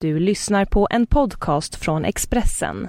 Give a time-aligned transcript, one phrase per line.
[0.00, 2.88] Du lyssnar på en podcast från Expressen.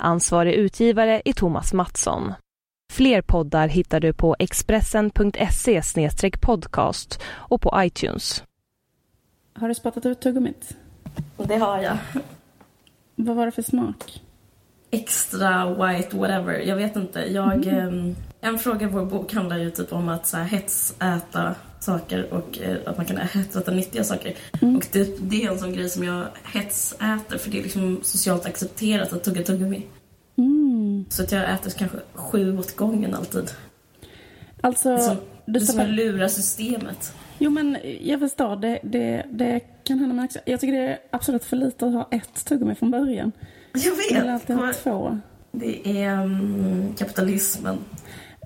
[0.00, 2.32] Ansvarig utgivare är Thomas Mattsson.
[2.92, 5.82] Fler poddar hittar du på expressen.se
[6.40, 8.44] podcast och på iTunes.
[9.54, 10.76] Har du spottat ut tuggummit?
[11.36, 11.98] Det har jag.
[13.14, 14.22] Vad var det för smak?
[14.90, 16.58] Extra white whatever.
[16.58, 17.20] Jag vet inte.
[17.20, 18.16] Jag, mm.
[18.40, 22.58] en fråga i vår bok handlar ju typ om att så här, hetsäta saker och
[22.58, 24.34] eh, att man kan hetsäta nyttiga saker.
[24.62, 24.76] Mm.
[24.76, 28.46] Och det, det, är en sån grej som jag hetsäter för det är liksom socialt
[28.46, 29.86] accepterat att tugga tuggummi.
[30.38, 31.04] Mm.
[31.08, 33.50] Så att jag äter kanske sju åt gången alltid.
[34.60, 35.16] Alltså, det är som,
[35.46, 37.14] det som att lura systemet.
[37.38, 40.98] Jo men jag förstår, det, det, det kan hända men också, jag tycker det är
[41.10, 43.32] absolut för lite att ha ett tuggummi från början.
[43.72, 44.10] Jag vet!
[44.10, 45.20] Jag vill alltid ha två.
[45.52, 47.78] Det är um, kapitalismen.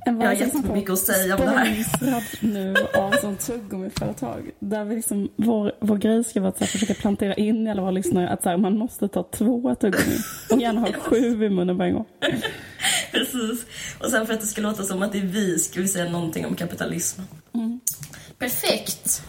[0.05, 2.25] Jag har jättemycket att säga om det här.
[2.41, 4.51] nu av sånt tuggummiföretag.
[4.59, 7.71] Där vi liksom, vår, vår grej ska vara att så här, försöka plantera in i
[7.71, 10.19] alla våra lyssnare att så här, man måste ta två tuggummi
[10.51, 12.07] och gärna ha sju i munnen på en gång.
[13.13, 13.67] Precis.
[13.99, 16.11] Och sen för att det ska låta som att det är vi ska vi säga
[16.11, 17.27] någonting om kapitalismen.
[17.55, 17.81] Mm.
[18.39, 19.23] Perfekt.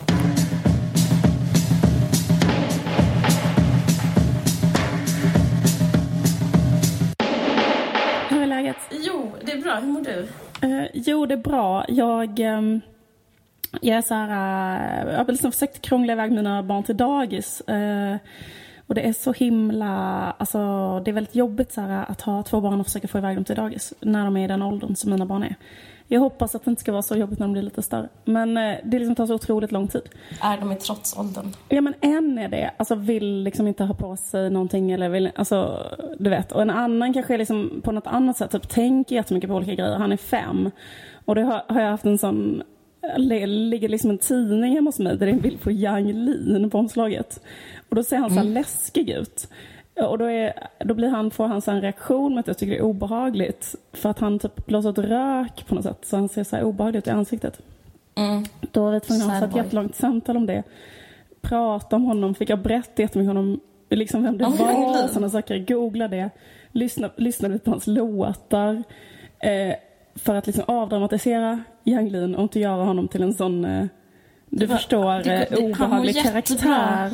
[8.30, 8.78] Hur är läget?
[8.92, 9.76] Jo, det är bra.
[9.76, 10.28] Hur mår du?
[10.62, 11.86] Eh, jo, det är bra.
[11.88, 12.62] Jag, eh,
[13.82, 17.62] jag är så här, eh, jag har liksom försökt krångla iväg mina barn till dagis.
[17.62, 18.16] Eh,
[18.88, 19.88] och det är så himla,
[20.38, 20.60] alltså
[21.00, 23.46] det är väldigt jobbigt så här, att ha två barn och försöka få iväg dem
[23.46, 25.56] till dagis när de är i den åldern som mina barn är.
[26.14, 28.10] Jag hoppas att det inte ska vara så jobbigt när de blir lite större.
[28.26, 30.02] Men det liksom tar så otroligt lång tid.
[30.42, 31.54] Är de i trotsåldern?
[31.70, 32.72] Ja men en är det.
[32.78, 35.88] Alltså vill liksom inte ha på sig någonting eller vill, alltså
[36.20, 36.52] du vet.
[36.52, 39.76] Och en annan kanske är liksom på något annat sätt, typ tänker jättemycket på olika
[39.76, 39.96] grejer.
[39.96, 40.72] Han är fem.
[41.26, 42.64] Och det har, har jag haft en sån
[43.30, 46.14] det ligger liksom en tidning hemma hos mig där det är en bild på Yang
[46.14, 47.44] Lin på omslaget.
[47.90, 48.54] Och då ser han så mm.
[48.54, 49.48] läskig ut.
[50.00, 52.72] Och då, är, då blir han, får han så en reaktion med att jag tycker
[52.72, 53.76] det är obehagligt.
[53.94, 56.00] För att han typ blåser ut rök på något sätt.
[56.04, 57.62] Så han ser så här obehaglig ut i ansiktet.
[58.16, 58.44] Mm.
[58.72, 60.64] Då var vi tvungna att ha ett jättelångt samtal om det.
[61.42, 65.30] Prata om honom, fick jag berätta jättemycket om honom, liksom vem det oh, var, sådana
[65.30, 65.58] saker.
[65.58, 66.30] Googla det.
[66.72, 68.84] Lyssna, lyssnade på hans låtar.
[69.40, 69.76] Eh,
[70.16, 73.86] för att liksom avdramatisera Yang och inte göra honom till en sån, eh,
[74.50, 77.12] du var, förstår, det, det, obehaglig karaktär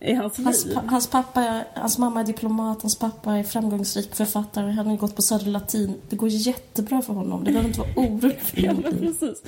[0.00, 0.46] i hans liv.
[0.46, 4.70] Hans, hans, pappa, hans mamma är diplomat, hans pappa är framgångsrik författare.
[4.70, 6.00] Han har gått på Södra Latin.
[6.08, 7.44] Det går jättebra för honom.
[7.44, 9.42] Det behöver inte vara orolig för ja, men, precis.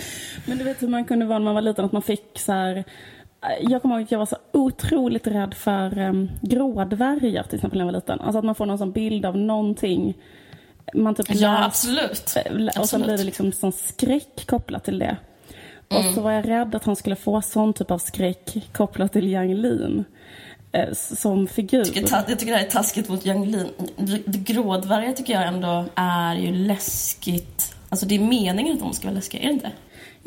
[0.46, 2.52] men du vet hur man kunde vara när man var liten, att man fick så
[2.52, 2.84] här
[3.60, 7.84] jag kommer ihåg att jag var så otroligt rädd för um, grådvärgar till exempel när
[7.84, 8.20] jag var liten.
[8.20, 10.14] Alltså att man får någon sån bild av någonting.
[10.94, 12.34] Man typ ja, läs, absolut.
[12.36, 12.88] Och absolut.
[12.88, 15.16] sen blir det liksom sån skräck kopplat till det.
[15.88, 16.08] Mm.
[16.08, 19.28] Och så var jag rädd att han skulle få sån typ av skräck kopplat till
[19.28, 20.04] Yang Lin.
[20.72, 21.78] Eh, som figur.
[21.78, 23.68] Jag tycker, jag tycker det här är taskigt mot Yang Lin.
[24.26, 27.74] Grådvärgar tycker jag ändå är ju läskigt.
[27.88, 29.70] Alltså det är meningen att de ska vara läskiga, är det inte?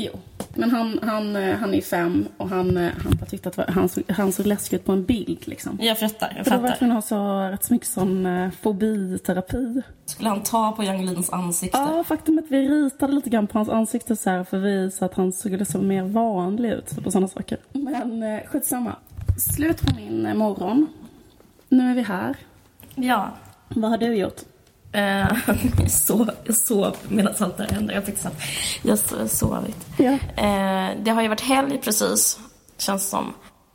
[0.04, 0.20] Jo,
[0.56, 3.90] men han, han, eh, han är fem och han, eh, han bara tyckte att han,
[4.10, 5.48] han såg läskig ut på en bild.
[5.48, 5.78] Liksom.
[5.82, 6.34] Jag fattar.
[6.38, 9.82] Jag För då var tvungen ha så, rätt så mycket sån uh, fobiterapi.
[10.06, 11.78] Skulle han ta på Yang Lins ansikte?
[11.78, 14.92] Ja, faktum är att vi ritade lite grann på hans ansikte så här för vi
[14.92, 17.58] så att han skulle se mer vanlig ut på sådana saker.
[17.72, 18.96] Men skitsamma.
[19.38, 20.88] Slut på min morgon.
[21.70, 22.36] Nu är vi här.
[22.96, 23.30] Ja.
[23.68, 24.42] Vad har du gjort?
[24.96, 25.40] Uh,
[25.78, 27.94] jag, sov, sov medan allt det här hände.
[27.94, 28.18] Jag fick
[28.82, 29.88] Jag har sovit.
[29.98, 30.12] Ja.
[30.12, 32.40] Uh, det har ju varit helg precis,
[32.78, 33.34] känns som.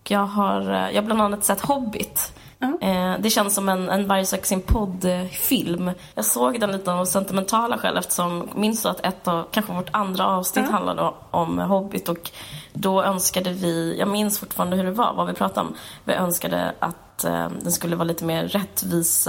[0.09, 2.33] Jag har, jag har bland annat sett Hobbit.
[2.63, 3.15] Uh.
[3.19, 5.91] Det känns som en, en varje sak sin podd-film.
[6.15, 10.27] Jag såg den lite av sentimentala skäl eftersom minns att ett av, kanske vårt andra
[10.27, 10.73] avsnitt ja.
[10.73, 12.31] handlade om Hobbit och
[12.73, 15.75] då önskade vi, jag minns fortfarande hur det var, vad vi pratade om.
[16.05, 17.19] Vi önskade att
[17.63, 19.29] den skulle vara lite mer rättvis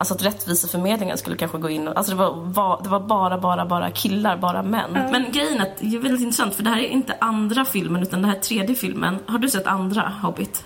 [0.00, 3.38] Alltså att rättviseförmedlingen skulle kanske gå in och, alltså det var, var, det var bara,
[3.38, 4.96] bara, bara killar, bara män.
[4.96, 5.12] Mm.
[5.12, 8.02] Men grejen är att det är väldigt intressant för det här är inte andra filmen
[8.02, 9.18] utan det här är tredje filmen.
[9.26, 10.64] Har du sett andra Hobbit?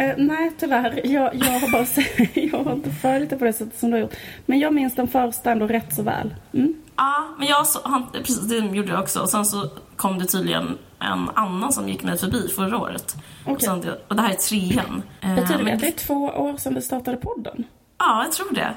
[0.00, 1.06] Uh, nej, tyvärr.
[1.06, 3.96] Jag, jag har bara sett, jag har inte följt det på det sättet som du
[3.96, 4.14] har gjort.
[4.46, 6.34] Men jag minns den första ändå rätt så väl.
[6.52, 6.74] Mm.
[6.96, 9.20] Ja, men jag så, han, precis det gjorde jag också.
[9.20, 13.16] Och sen så kom det tydligen en annan som gick mig förbi förra året.
[13.42, 13.54] Okay.
[13.54, 15.02] Och, sen, och det här är trean.
[15.20, 15.74] Betyder det men...
[15.74, 17.64] att det är två år sedan du startade podden?
[18.06, 18.74] Ja, jag tror det.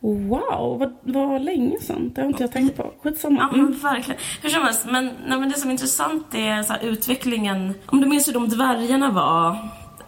[0.00, 2.12] Wow, vad, vad länge sedan.
[2.14, 2.92] Det har inte jag tänkt på.
[3.02, 3.48] Skitsamma.
[3.52, 4.20] Ja, men verkligen.
[4.42, 7.74] Hur som helst, men, nej, men det som är intressant är så här, utvecklingen.
[7.86, 9.56] Om du minns hur de dvärgarna var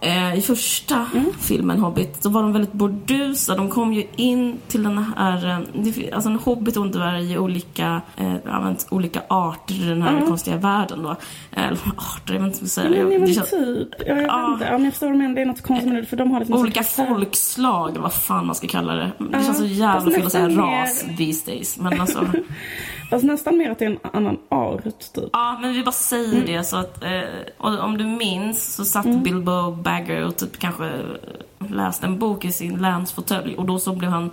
[0.01, 1.33] eh, i första mm.
[1.41, 3.55] filmen Hobbit, då var de väldigt burdusa.
[3.55, 7.39] De kom ju in till den här, eh, alltså en hobbit och en dvärg i
[7.39, 8.35] olika, eh,
[8.91, 10.27] olika arter i den här mm.
[10.27, 11.11] konstiga världen då.
[11.11, 12.91] Eh, eller arter, jag vet inte vad jag säga.
[12.91, 14.53] Men, men, det typ, jag vet ja.
[14.53, 14.75] inte.
[14.75, 16.41] Om jag förstår vad du menar, det är något konstigt med det, för de har
[16.41, 19.13] liksom Olika folkslag, vad fan man ska kalla det.
[19.19, 21.79] Det uh, känns så jävla fel att säga ras these days.
[21.79, 22.27] Men alltså.
[23.11, 25.31] Alltså nästan mer att det är en annan art typ.
[25.33, 26.47] Ja, men vi bara säger mm.
[26.47, 29.23] det så att, eh, om du minns så satt mm.
[29.23, 30.93] Bilbo Bagger och typ kanske
[31.69, 34.31] läste en bok i sin länsfåtölj och då så blev han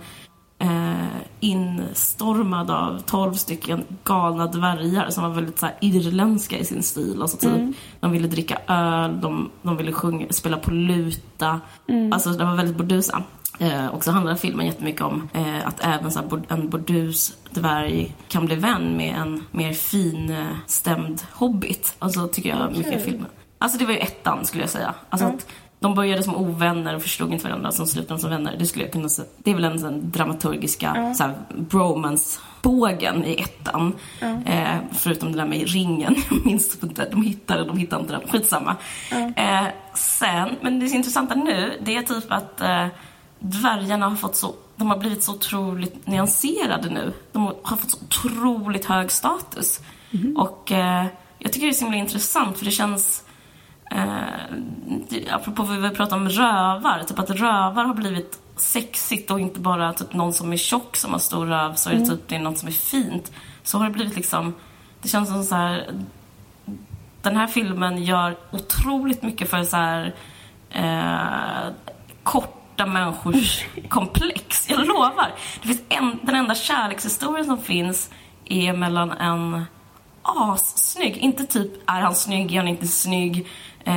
[0.58, 1.06] eh,
[1.40, 7.22] instormad av tolv stycken galna dvärgar som var väldigt så här, irländska i sin stil.
[7.22, 7.74] Alltså, typ, mm.
[8.00, 11.60] De ville dricka öl, de, de ville sjunga, spela på luta.
[11.88, 12.12] Mm.
[12.12, 13.22] Alltså de var väldigt burdusa.
[13.58, 18.14] Eh, och så handlar filmen jättemycket om eh, att även så här, en burdus dvärg
[18.28, 21.94] kan bli vän med en mer finstämd hobbit.
[21.98, 22.78] Alltså tycker jag okay.
[22.78, 23.26] mycket av filmen.
[23.58, 24.94] Alltså det var ju ettan skulle jag säga.
[25.10, 25.36] Alltså mm.
[25.36, 25.46] att
[25.78, 28.56] de började som ovänner och förstod inte varandra, som slutade som vänner.
[28.58, 29.28] Det skulle jag kunna säga.
[29.38, 31.14] Det är väl en sån dramaturgiska mm.
[31.14, 33.92] så här, bromance-bågen i ettan.
[34.20, 34.42] Mm.
[34.42, 36.14] Eh, förutom det där med ringen.
[36.30, 37.08] Jag minns inte.
[37.10, 38.28] De hittade, de hittade inte den.
[38.28, 38.76] Skitsamma.
[39.10, 39.34] Mm.
[39.36, 42.86] Eh, sen, men det intressanta nu, det är typ att eh,
[43.38, 47.12] dvärgarna har fått så de har blivit så otroligt nyanserade nu.
[47.32, 49.80] De har fått så otroligt hög status.
[50.10, 50.36] Mm.
[50.36, 51.06] Och eh,
[51.38, 53.24] jag tycker det är så himla intressant för det känns
[53.90, 59.60] eh, apropå vad vi pratade om rövar, typ att rövar har blivit sexigt och inte
[59.60, 62.10] bara typ någon som är tjock som har stor röv så är det mm.
[62.10, 63.32] typ det är något som är fint.
[63.62, 64.54] Så har det blivit liksom,
[65.02, 65.90] det känns som så här
[67.22, 70.14] den här filmen gör otroligt mycket för så här
[70.70, 71.72] eh,
[72.76, 74.70] korta människors komplex.
[74.70, 75.34] Jag lovar.
[75.62, 78.10] Det finns en, den enda kärlekshistorien som finns
[78.44, 79.64] är mellan en
[80.22, 83.46] assnygg, inte typ är han snygg, är han inte snygg,
[83.84, 83.94] eh,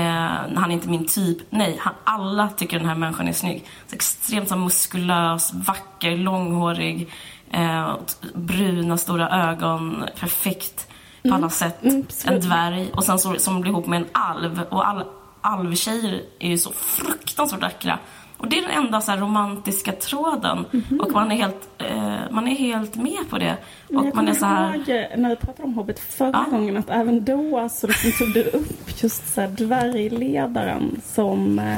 [0.55, 1.37] han är inte min typ.
[1.49, 3.65] Nej, han, alla tycker den här människan är snygg.
[3.87, 7.09] Så extremt så muskulös, vacker, långhårig,
[7.51, 7.95] eh,
[8.33, 10.87] bruna, stora ögon, perfekt
[11.23, 11.49] på alla mm.
[11.49, 11.83] sätt.
[11.83, 14.61] Mm, en dvärg och sen så, som blir ihop med en alv.
[14.69, 15.03] Och all,
[15.41, 17.99] alvtjejer är ju så fruktansvärt vackra.
[18.39, 20.65] Och det är den enda så romantiska tråden.
[20.73, 20.99] Mm -hmm.
[20.99, 23.57] Och man är, helt, eh, man är helt med på det.
[23.87, 24.75] Och jag man är så här...
[24.75, 26.51] ihåg eh, när vi pratade om Hobbit förra ja.
[26.51, 31.77] gången att även då alltså, liksom, tog du upp just så här, dvärgledaren som eh,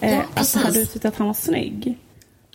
[0.00, 1.98] ja, eh, alltså, hade tyckt att han var snygg.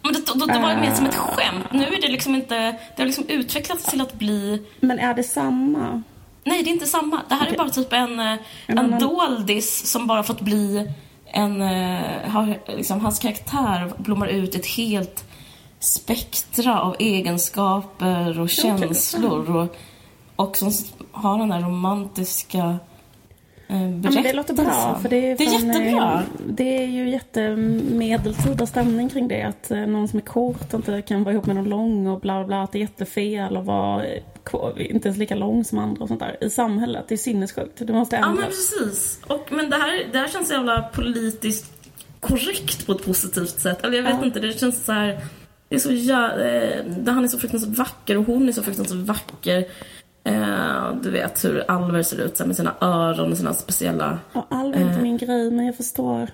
[0.04, 1.66] Men det, då, då var det mer som ett skämt.
[1.72, 2.56] Nu är det liksom inte...
[2.72, 4.66] Det har liksom utvecklats till att bli...
[4.80, 6.04] Men är det samma?
[6.44, 7.22] Nej, det är inte samma.
[7.30, 7.54] Det här okay.
[7.54, 10.92] är bara typ en, en, en doldis som bara fått bli
[11.36, 15.26] en, uh, har, liksom, hans karaktär blommar ut ett helt
[15.80, 19.56] spektra av egenskaper och känslor.
[19.56, 19.76] Och,
[20.36, 20.72] och som
[21.12, 22.80] har den där romantiska
[23.68, 24.14] berättelsen.
[24.14, 25.00] Ja, det låter bra.
[25.02, 26.24] För det, är det är jättebra.
[26.48, 29.42] Det är ju jättemedeltida stämning kring det.
[29.42, 32.44] Att eh, någon som är kort inte kan vara ihop med någon lång och bla
[32.44, 32.64] bla.
[32.64, 34.04] Att det är jättefel och vara
[34.78, 36.38] inte ens lika lång som andra och sånt där.
[36.42, 37.06] I samhället.
[37.08, 37.88] Det är sinnessjukt.
[37.88, 38.36] Det måste ändras.
[38.36, 39.20] Ja men precis.
[39.28, 41.74] Och, men det här, det här känns så jävla politiskt
[42.20, 43.86] korrekt på ett positivt sätt.
[43.86, 44.26] Eller jag vet ja.
[44.26, 44.40] inte.
[44.40, 45.20] Det känns så här...
[45.70, 49.08] Det är så ja, eh, han är så fruktansvärt vacker och hon är så fruktansvärt
[49.08, 49.66] vacker.
[50.24, 54.20] Eh, du vet hur alver ser ut så med sina öron och sina speciella...
[54.34, 56.30] Ja, alver är inte eh, min grej, men jag förstår.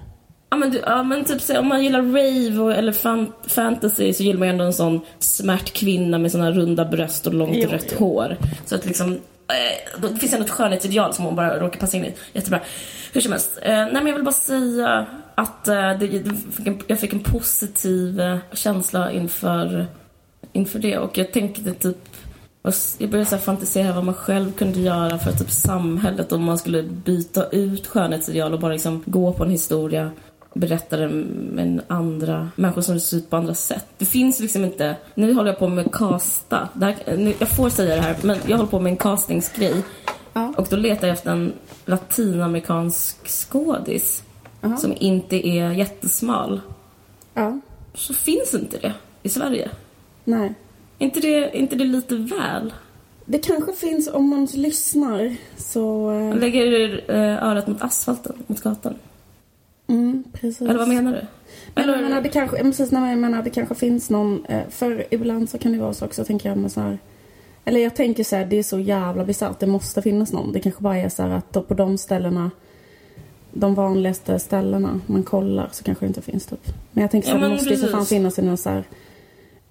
[0.52, 4.14] Ja men, du, ja, men typ så, om man gillar rave och, eller fan, fantasy
[4.14, 7.56] så gillar man ju ändå en sån smärt kvinna med såna runda bröst och långt
[7.56, 7.98] jo, rött jo.
[7.98, 8.38] hår.
[8.66, 12.06] Så att liksom, eh, det finns ändå ett skönhetsideal som hon bara råkar passa in
[12.06, 12.14] i.
[12.34, 12.60] Jättebra.
[13.14, 13.60] Hur som helst.
[13.62, 15.06] Eh, nej men jag vill bara säga
[15.36, 19.88] att eh, det, det fick en, jag fick en positiv eh, känsla inför,
[20.54, 21.98] inför det och jag tänkte typ
[22.98, 26.84] jag började så fantisera vad man själv kunde göra för typ samhället om man skulle
[26.84, 30.12] byta ut skönhetsideal och bara liksom gå på en historia
[30.54, 31.22] berätta den
[31.54, 33.86] med andra människor som ser ut på andra sätt.
[33.98, 34.96] Det finns liksom inte...
[35.16, 35.86] Nu håller jag på med
[37.18, 39.84] nu, jag får säga det här, men jag håller på med en castingsgrej.
[40.34, 40.54] Ja.
[40.58, 41.54] Och då letar jag efter en
[41.86, 44.24] latinamerikansk skådis
[44.64, 46.62] uh som inte är jättesmal.
[47.34, 47.60] Ja.
[47.94, 48.94] Så finns inte det
[49.24, 49.70] i Sverige.
[50.24, 50.54] Nej
[51.02, 52.74] inte det, inte det lite väl?
[53.26, 56.10] Det kanske finns om man lyssnar så...
[56.10, 58.96] Man lägger eh, örat mot asfalten, mot gatan.
[59.92, 60.62] Mm, precis.
[60.62, 61.22] Eller vad menar du?
[61.82, 61.94] Eller...
[61.94, 64.46] Jag menar, det kanske, precis, när jag menar det kanske finns någon...
[64.46, 67.00] Eh, för ibland så kan det vara så också, tänker jag med så här...
[67.66, 70.52] Eller jag tänker så här, det är så jävla bisarrt, det måste finnas någon.
[70.52, 72.52] Det kanske bara är så här att på de ställena
[73.54, 76.74] de vanligaste ställena man kollar så kanske det inte finns typ.
[76.92, 78.70] Men jag tänker så här, ja, det måste ju för fan finnas i någon så
[78.70, 78.84] här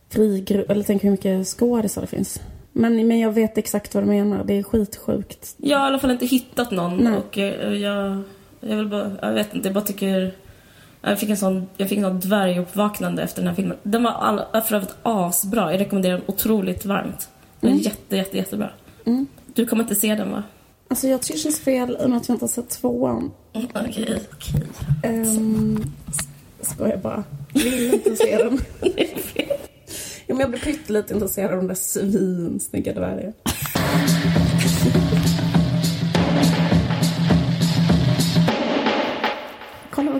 [0.08, 2.40] frigrupp, eller tänk hur mycket skådisar det finns.
[2.72, 5.54] Men, men jag vet exakt vad du menar, det är skitsjukt.
[5.56, 7.12] Jag har i alla fall inte hittat någon Nej.
[7.12, 8.22] och eh, jag
[8.60, 10.34] Jag vill bara, jag vet inte, jag bara tycker...
[11.02, 13.76] Jag fick en sån, jag fick en sån dvärguppvaknande efter den här filmen.
[13.82, 15.72] Den var all, för övrigt asbra.
[15.72, 17.28] Jag rekommenderar den otroligt varmt.
[17.60, 17.84] Den är mm.
[17.84, 18.70] jätte, jätte, jättebra.
[19.06, 19.26] Mm.
[19.54, 20.42] Du kommer inte se den va?
[20.88, 23.30] Alltså jag tycker det känns fel i och med att jag inte har sett tvåan.
[23.52, 24.22] Okej, okej.
[25.02, 25.20] Okay.
[25.20, 25.94] Um,
[26.60, 27.24] skojar bara.
[27.54, 28.60] Vill inte se den.
[30.26, 33.32] ja, men jag blir pyttelite intresserad av de där svinsnygga dvärgarna.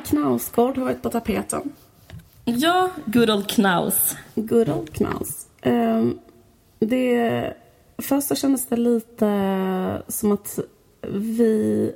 [0.01, 1.73] Knausgård har varit på tapeten.
[2.45, 4.17] Ja, good old Knaus.
[4.35, 5.47] Good old Knaus.
[5.63, 6.19] Um,
[6.79, 7.55] det
[8.03, 10.59] Först så kändes det lite som att
[11.13, 11.93] vi...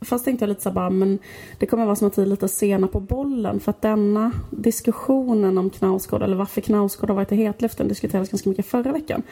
[0.00, 1.18] Först tänkte jag lite så bara, men
[1.58, 5.58] det kommer vara som att vi är lite sena på bollen för att denna diskussionen
[5.58, 9.22] om Knausgård, eller varför Knausgård har varit i hetluften diskuterades ganska mycket förra veckan.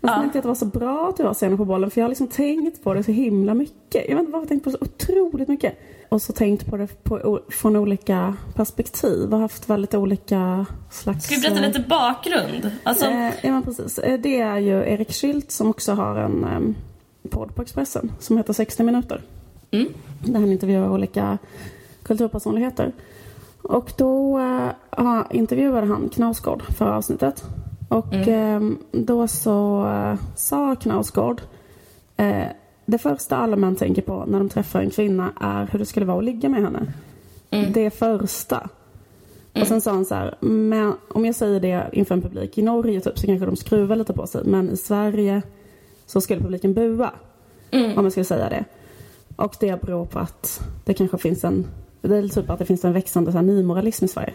[0.00, 0.20] Men ja.
[0.20, 2.04] tänkte jag att det var så bra att vi var sena på bollen för jag
[2.04, 4.08] har liksom tänkt på det så himla mycket.
[4.08, 5.78] Jag vet inte varför jag tänkt på det så otroligt mycket.
[6.14, 11.24] Och så tänkt på det på, från olika perspektiv och haft väldigt olika slags...
[11.24, 12.70] Ska vi berätta lite bakgrund?
[12.82, 13.06] Alltså...
[13.06, 13.98] Eh, ja, men precis.
[13.98, 16.74] Eh, det är ju Erik Schildt som också har en um,
[17.30, 19.22] podd på Expressen som heter 60 minuter.
[19.70, 19.88] Mm.
[20.20, 21.38] Där han intervjuar olika
[22.02, 22.92] kulturpersonligheter.
[23.62, 24.38] Och då
[24.98, 27.44] uh, intervjuade han Knausgård för avsnittet.
[27.88, 28.62] Och mm.
[28.62, 31.40] uh, då så uh, sa Knausgård
[32.20, 32.46] uh,
[32.86, 36.06] det första alla män tänker på när de träffar en kvinna är hur det skulle
[36.06, 36.92] vara att ligga med henne.
[37.50, 37.72] Mm.
[37.72, 38.56] Det första.
[38.56, 39.62] Mm.
[39.62, 42.62] Och sen sa han så här, men om jag säger det inför en publik i
[42.62, 44.44] Norge typ så kanske de skruvar lite på sig.
[44.44, 45.42] Men i Sverige
[46.06, 47.10] så skulle publiken bua.
[47.70, 47.98] Mm.
[47.98, 48.64] Om jag skulle säga det.
[49.36, 51.66] Och det beror på att det kanske finns en
[52.08, 54.32] det är typ att det finns en växande så här, nymoralism i Sverige.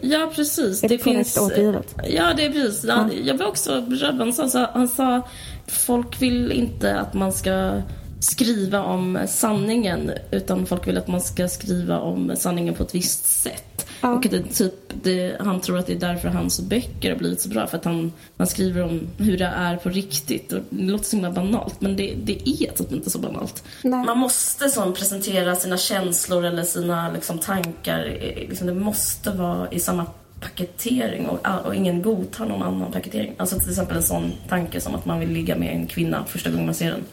[0.00, 0.84] Ja, precis.
[0.84, 1.38] Är det, det finns...
[1.38, 1.96] återgivet?
[2.04, 2.84] Ja, det är precis.
[2.84, 3.08] Ja.
[3.24, 4.14] Jag var också berörd.
[4.14, 5.22] Han sa, han sa
[5.66, 7.82] folk vill inte att man ska
[8.20, 13.26] skriva om sanningen utan folk vill att man ska skriva om sanningen på ett visst
[13.26, 13.86] sätt.
[14.00, 14.08] Ja.
[14.08, 17.48] Och det, typ, det, han tror att det är därför hans böcker har blivit så
[17.48, 17.66] bra.
[17.66, 20.52] För att han, han skriver om hur det är på riktigt.
[20.52, 23.64] Och det låter så himla banalt, men det, det är typ inte så banalt.
[23.82, 24.04] Nej.
[24.04, 28.04] Man måste sån presentera sina känslor eller sina liksom, tankar.
[28.48, 30.06] Liksom, det måste vara i samma
[30.40, 33.34] paketering och, och ingen godtar någon annan paketering.
[33.36, 36.50] Alltså till exempel en sån tanke som att man vill ligga med en kvinna första
[36.50, 37.04] gången man ser den.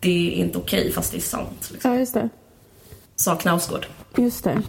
[0.00, 1.70] Det är inte okej okay, fast det är sant.
[1.72, 1.92] Liksom.
[1.92, 2.28] Ja, just det.
[3.16, 3.86] Sa Knausgård.
[4.16, 4.62] Just det.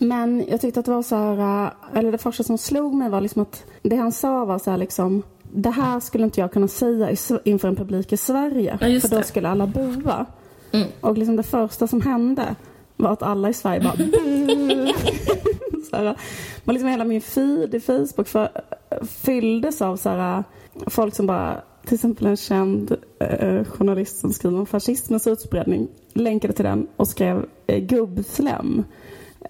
[0.00, 3.08] Men jag tyckte att det var så här, äh, eller det första som slog mig
[3.08, 6.52] var liksom att det han sa var så här liksom, det här skulle inte jag
[6.52, 8.78] kunna säga inför en publik i Sverige.
[8.80, 9.24] Ja, för då det.
[9.24, 10.26] skulle alla bua.
[10.72, 10.88] Mm.
[11.00, 12.54] Och liksom det första som hände
[12.96, 13.92] var att alla i Sverige bara
[15.90, 16.16] så här,
[16.64, 18.48] man liksom Hela min feed i Facebook för,
[19.06, 20.44] fylldes av så här,
[20.86, 26.52] folk som bara till exempel en känd eh, journalist som skriver om fascismens utbredning länkade
[26.52, 28.84] till den och skrev eh, gubbslem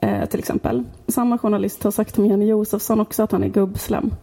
[0.00, 0.84] eh, till exempel.
[1.08, 4.14] Samma journalist har sagt om Jenny Josefsson också att han är gubbslem.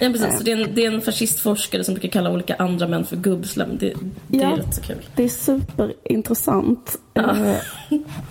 [0.00, 0.26] Ja, precis.
[0.26, 0.36] Eh.
[0.36, 3.16] Så det, är en, det är en fascistforskare som brukar kalla olika andra män för
[3.16, 3.78] gubbslem.
[3.78, 3.94] Det,
[4.28, 4.96] det ja, är rätt så kul.
[5.16, 6.98] Det är superintressant.
[7.14, 7.36] Ja.
[7.46, 7.56] Eh,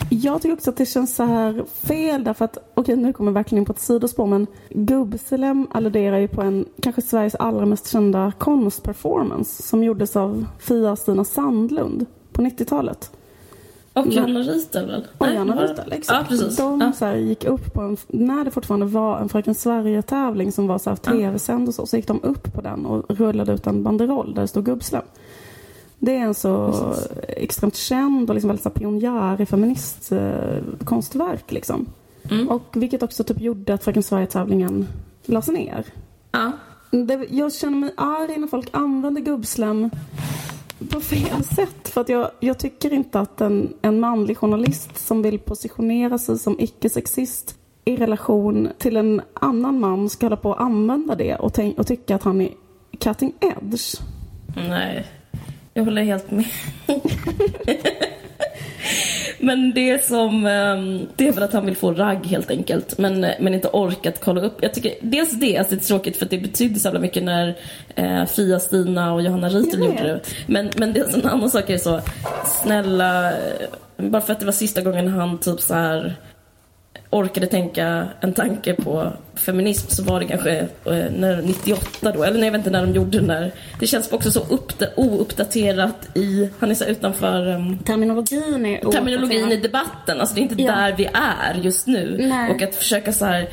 [0.09, 3.31] jag tycker också att det känns så här fel därför att, okej okay, nu kommer
[3.31, 7.65] jag verkligen in på ett sidospår men gubbslem alluderar ju på en, kanske Sveriges allra
[7.65, 13.11] mest kända konstperformance som gjordes av Fia-Stina Sandlund på 90-talet.
[13.95, 15.07] Och Johanna Ritel väl?
[15.17, 16.21] Och Johanna Ritel, exakt.
[16.21, 16.57] Ja, precis.
[16.57, 16.91] De ja.
[16.91, 20.77] så här, gick upp på en, när det fortfarande var en Fröken Sverige-tävling som var
[20.77, 23.83] så här tv-sänd och så, så gick de upp på den och rullade ut en
[23.83, 25.01] banderoll där det stod gubbslem.
[25.99, 27.07] Det är en så precis.
[27.27, 31.85] extremt känd och liksom väldigt så pionjär i feministkonstverk eh, liksom.
[32.31, 32.49] Mm.
[32.49, 34.87] Och vilket också typ gjorde att Fröken Sverige-tävlingen
[35.25, 35.85] lades ner.
[36.31, 36.51] Ja.
[36.91, 39.89] Det, jag känner mig arg när folk använder gubbslem
[40.85, 41.87] på fel sätt.
[41.87, 46.39] För att jag, jag tycker inte att en, en manlig journalist som vill positionera sig
[46.39, 51.53] som icke-sexist i relation till en annan man ska hålla på att använda det och,
[51.53, 52.49] tänk, och tycka att han är
[52.99, 54.01] cutting edge.
[54.55, 55.05] Nej,
[55.73, 56.45] jag håller helt med.
[59.39, 62.97] Men det som, ehm, det är väl att han vill få ragg helt enkelt.
[62.97, 64.57] Men, men inte orkat kolla upp.
[64.61, 67.55] Jag tycker dels det, alltså det är tråkigt för det betydde så jävla mycket när
[67.95, 70.19] eh, Fia, Stina och Johanna Ritel gjorde det.
[70.47, 72.01] Men, men det är en annan sak är så,
[72.45, 73.33] snälla,
[73.97, 76.15] bara för att det var sista gången han typ så här
[77.09, 80.67] orkade tänka en tanke på feminism så var det kanske eh,
[81.17, 83.51] när 98 då, eller nej inte när de gjorde den där.
[83.79, 89.51] Det känns också så uppda- ouppdaterat i, han är så utanför um, Terminologin är terminologin
[89.51, 90.19] i debatten.
[90.19, 90.71] Alltså det är inte Ja.
[90.71, 92.15] där vi är just nu.
[92.19, 92.51] Nej.
[92.51, 93.49] Och att försöka så här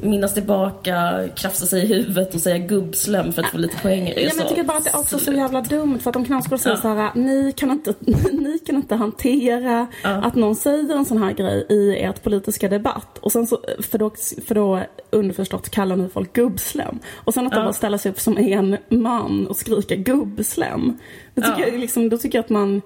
[0.00, 4.08] minnas tillbaka, krafsa sig i huvudet och säga gubbslem för att få lite poäng.
[4.08, 6.14] är Ja, men jag tycker bara att det är också så jävla dumt för att
[6.28, 6.80] de skulle säga Ja.
[6.82, 7.94] så här, ni kan inte,
[8.32, 13.18] ni kan inte hantera att någon säger en sån här grej i ert politiska debatt.
[13.20, 13.58] Och sen så,
[13.90, 14.10] för då,
[14.46, 14.80] för då
[15.20, 16.98] underförstått kallar ni folk gubbslem.
[17.14, 20.98] Och sen att de bara ställer sig upp som en man och skriker gubbslem.
[21.34, 21.66] Det tycker Ja.
[21.68, 22.82] jag liksom, då tycker jag att man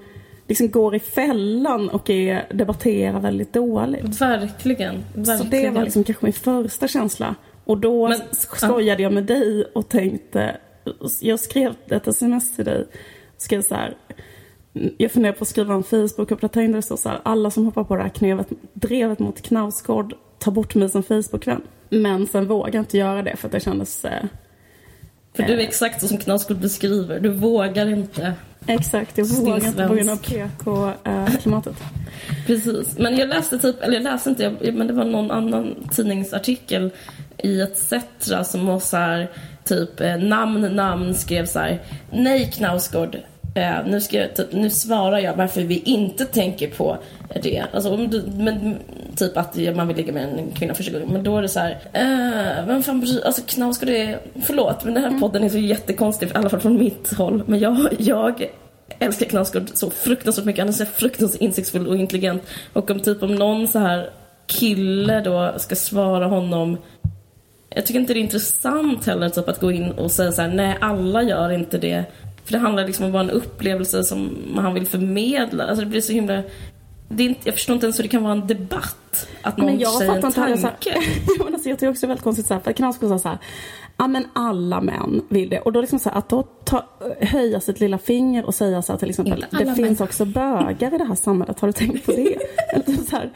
[0.49, 4.21] liksom går i fällan och är, debatterar väldigt dåligt.
[4.21, 5.05] Verkligen.
[5.15, 5.51] Så verkligen.
[5.51, 7.35] det var liksom kanske min första känsla.
[7.65, 10.57] Och då Men- skojade jag med dig och tänkte,
[11.21, 12.87] jag skrev ett sms till dig,
[13.37, 13.97] skrev så här,
[14.99, 17.85] jag funderar på att skriva en Facebook-uppdatering där det står så här, alla som hoppar
[17.85, 20.15] på det här knevet, drevet mot Knausgård,
[20.45, 21.63] ta bort mig som Facebook-vän.
[21.89, 24.25] Men sen vågade jag inte göra det för att det kändes eh,
[25.37, 27.21] För du är exakt så som Knausgård beskriver.
[27.21, 28.33] Du vågar inte.
[28.67, 30.59] Exakt, jag vågar inte på grund av Stillsvensk.
[30.59, 31.77] PK-klimatet.
[32.47, 32.99] Precis.
[32.99, 36.91] Men jag läste typ, eller jag läste inte, jag, men det var någon annan tidningsartikel
[37.39, 37.93] i ETC
[38.45, 39.31] som var så här,
[39.65, 43.17] typ eh, namn, namn skrev så här, nej Knausgård,
[43.55, 46.99] eh, nu, ska jag, typ, nu svarar jag varför vi inte tänker på
[47.43, 47.65] det.
[47.73, 48.79] Alltså, om du, men,
[49.17, 51.09] typ att man vill ligga med en kvinna första gången.
[51.13, 54.95] Men då är det så här, eh, vem fan bryr Alltså Knausgård är, förlåt men
[54.95, 57.43] den här podden är så jättekonstig, i alla fall från mitt håll.
[57.47, 58.47] Men jag, jag
[58.99, 60.61] älskar Knausgård så fruktansvärt mycket.
[60.61, 62.43] Han är så fruktansvärt insiktsfull och intelligent.
[62.73, 64.11] Och om typ om någon så här
[64.47, 66.79] kille då ska svara honom
[67.75, 70.49] jag tycker inte det är intressant heller typ, att gå in och säga så här:
[70.49, 72.05] nej alla gör inte det.
[72.45, 75.65] För det handlar liksom om bara en upplevelse som han vill förmedla.
[75.65, 76.43] Alltså det blir så himla...
[77.09, 79.29] Det är inte, jag förstår inte ens hur det kan vara en debatt.
[79.43, 80.91] Att någon Men jag säger en fattar inte heller så tanke.
[81.39, 83.29] här, alltså, Jag tycker också det är väldigt konstigt så här, för Knausgård sa så
[83.29, 83.39] här,
[83.97, 85.61] ja men alla män vill det.
[85.61, 86.85] Och då liksom så här, att då ta,
[87.21, 90.99] höja sitt lilla finger och säga så här till exempel, det finns också bögar i
[90.99, 92.37] det här samhället, har du tänkt på det?
[92.73, 93.31] Eller typ så här,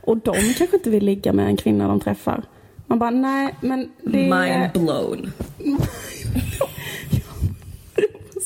[0.00, 2.42] och de kanske inte vill ligga med en kvinna de träffar.
[2.86, 5.32] Man bara, nej men det Mind blown.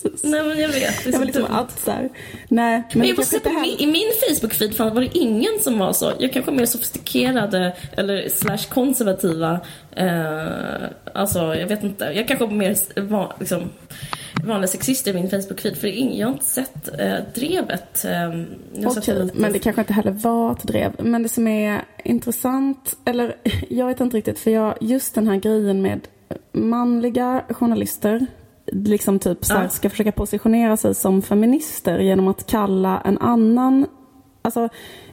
[0.02, 0.22] Precis.
[0.24, 1.52] Nej men jag vet, det är Jag liksom dumt.
[1.54, 2.08] att så här,
[2.48, 3.64] nej men Men jag måste säga.
[3.78, 6.12] I min Facebook-feed fan, var det ingen som var så.
[6.18, 9.60] Jag kanske är mer sofistikerade eller slash konservativa.
[9.96, 10.82] Eh,
[11.14, 12.04] alltså jag vet inte.
[12.04, 13.70] Jag kanske är mer van, liksom,
[14.44, 15.74] vanliga sexister i min Facebook-feed.
[15.74, 18.04] För det är ing- jag har inte sett eh, drevet.
[18.04, 18.28] Eh,
[18.86, 20.92] Okej, lite- men det kanske inte heller var ett drev.
[20.98, 23.34] Men det som är intressant, eller
[23.68, 26.00] jag vet inte riktigt, för jag, just den här grejen med
[26.52, 28.26] manliga journalister,
[28.72, 33.86] liksom typ så här, ska försöka positionera sig som feminister genom att kalla en annan,
[34.42, 34.68] alltså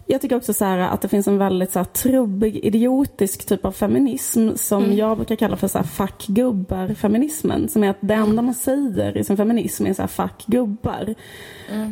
[0.09, 3.65] jag tycker också så här att det finns en väldigt så här trubbig, idiotisk typ
[3.65, 4.97] av feminism som Mm.
[4.97, 7.67] jag brukar kalla för så här fuck gubbar-feminismen.
[7.69, 11.15] Som är att det enda man säger i sin feminism är så här fuck gubbar.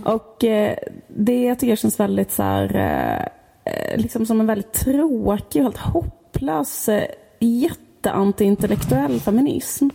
[0.05, 0.75] Och eh,
[1.07, 2.75] det tycker jag känns väldigt så här,
[3.63, 7.07] eh, liksom som en väldigt tråkig och helt hopplös, eh,
[8.05, 9.89] jätteantiintellektuell feminism.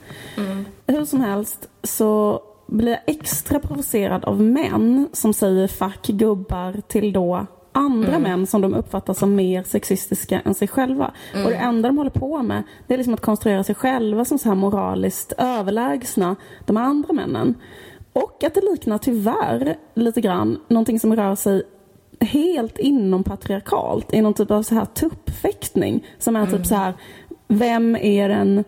[0.87, 7.13] Hur som helst så blir jag extra provocerad av män som säger fuck gubbar till
[7.13, 11.13] då andra män som de uppfattar som mer sexistiska än sig själva.
[11.45, 14.39] Och det enda de håller på med det är liksom att konstruera sig själva som
[14.39, 17.55] så här moraliskt överlägsna de andra männen.
[18.13, 21.63] Och att det liknar tyvärr lite grann någonting som rör sig
[22.21, 26.95] helt inom patriarkalt i någon typ av så här tuppfäktning som är typ så här
[27.51, 28.65] vem är den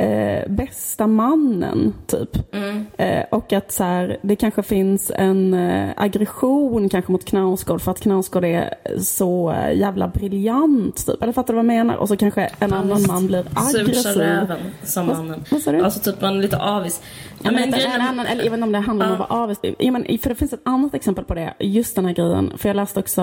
[0.00, 2.54] eh, bästa mannen typ
[2.96, 7.90] eh, och att så här, det kanske finns en eh, aggression kanske mot Knausgård för
[7.90, 12.16] att Knausgård är så jävla briljant typ eller fattar du vad jag menar och så
[12.16, 15.44] kanske en annan man blir aggressiv räven, sa mannen.
[15.50, 15.80] vad sa du?
[15.84, 17.02] Alltså typ man är lite avis.
[17.42, 19.58] Ja, men men en är- annan, eller inte om det handlar om att vara avis.
[19.78, 22.52] Ja, men, för det finns ett annat exempel på det, just den här grejen.
[22.56, 23.22] För jag läste också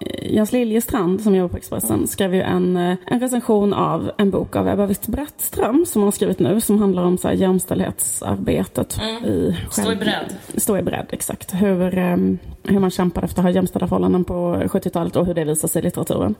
[0.00, 4.30] eh, Jens Liljestrand som jobbar på Expressen skrev ju en, eh, en recension av en
[4.30, 8.98] bok av Ebba Witt-Brattström som hon har skrivit nu som handlar om så här, jämställdhetsarbetet
[9.24, 10.34] i Stå i bredd.
[10.56, 11.54] Stå i bredd, exakt.
[11.54, 15.44] Hur, ehm, hur man kämpade efter att ha jämställda förhållanden på 70-talet och hur det
[15.44, 16.34] visar sig i litteraturen.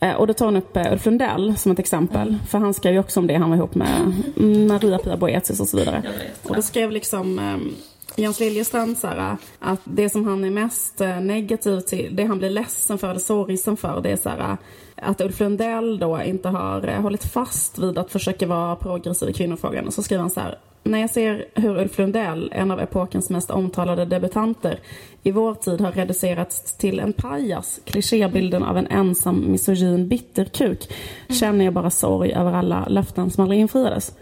[0.00, 2.36] Eh, Och då tar hon upp eh, Ulf Lundell som ett exempel.
[2.48, 3.34] För han skrev ju också om det.
[3.34, 6.02] Han var ihop med Maria-Pia Boethius och så vidare.
[6.04, 7.74] Vet, Och då skrev liksom um,
[8.16, 12.38] Jens Liljestrand så här, att det som han är mest eh, negativ till, det han
[12.38, 14.56] blir ledsen för eller sorgsen för, det är så här,
[15.02, 19.32] att Ulf Lundell då inte har eh, hållit fast vid att försöka vara progressiv i
[19.32, 19.86] kvinnofrågan.
[19.86, 23.30] Och så skriver han så här, När jag ser hur Ulf Lundell, en av epokens
[23.30, 24.80] mest omtalade debutanter,
[25.22, 30.92] i vår tid har reducerats till en pajas, klichébilden av en ensam misogyn bitterkuk,
[31.26, 31.38] mm.
[31.38, 34.12] känner jag bara sorg över alla löften som aldrig infriades.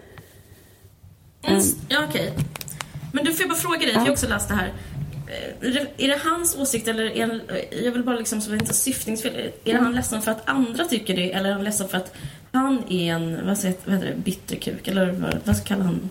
[1.42, 1.62] Mm.
[1.88, 2.32] Ja, okej.
[2.32, 2.44] Okay.
[3.12, 3.92] Men du, får jag bara fråga dig, ja.
[3.92, 4.72] jag har också läst det här.
[5.26, 7.40] Eh, är det, hans åsikt eller är han,
[7.84, 9.34] jag vill bara liksom så det inte syftningsfel.
[9.36, 9.84] Är det mm.
[9.84, 12.14] han ledsen för att andra tycker det eller är han ledsen för att
[12.52, 16.10] han är en, vad, säger, vad heter det, bitterkuk eller vad, vad kallar han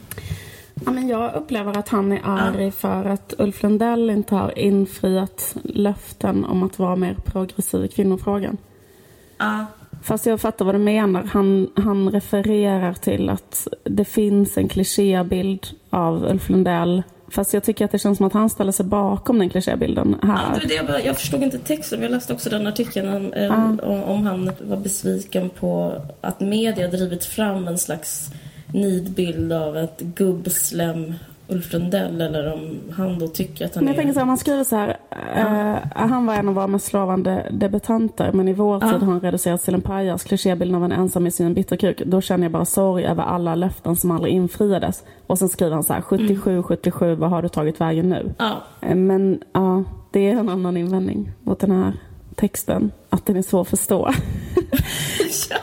[0.86, 2.72] Ja, men jag upplever att han är arg ja.
[2.72, 8.58] för att Ulf Lundell inte har infriat löften om att vara mer progressiv i kvinnofrågan.
[9.38, 9.66] Ja.
[10.04, 11.24] Fast jag fattar vad du menar.
[11.24, 17.86] Han, han refererar till att det finns en klichébild av Ulf Lundell Fast jag tycker
[17.86, 20.60] att det känns som att han ställer sig bakom den klichébilden här.
[20.62, 22.02] Ja, det jag, bara, jag förstod inte texten.
[22.02, 27.26] Jag läste också den artikeln eh, om, om han var besviken på att media drivit
[27.26, 28.30] fram en slags
[28.68, 31.14] nidbild av ett gubbslem
[31.48, 34.04] Ulf Lundell eller om han då tycker att han men jag är...
[34.04, 34.98] tänker så här, man skriver så här,
[35.36, 35.76] ja.
[35.96, 39.22] uh, han var en av våra mest slavande debutanter men i vår tid har han
[39.22, 42.02] reducerats till en pajas, klichébilden av en ensam i sin bitterkuk.
[42.06, 45.04] Då känner jag bara sorg över alla löften som aldrig infriades.
[45.28, 46.64] Och sen skriver han så här, 77, mm.
[46.64, 48.34] 77, vad har du tagit vägen nu?
[48.38, 48.64] Ja.
[48.90, 51.94] Uh, men ja, det är en annan invändning mot den här
[52.36, 54.12] texten, att den är svår att förstå.
[55.50, 55.58] ja.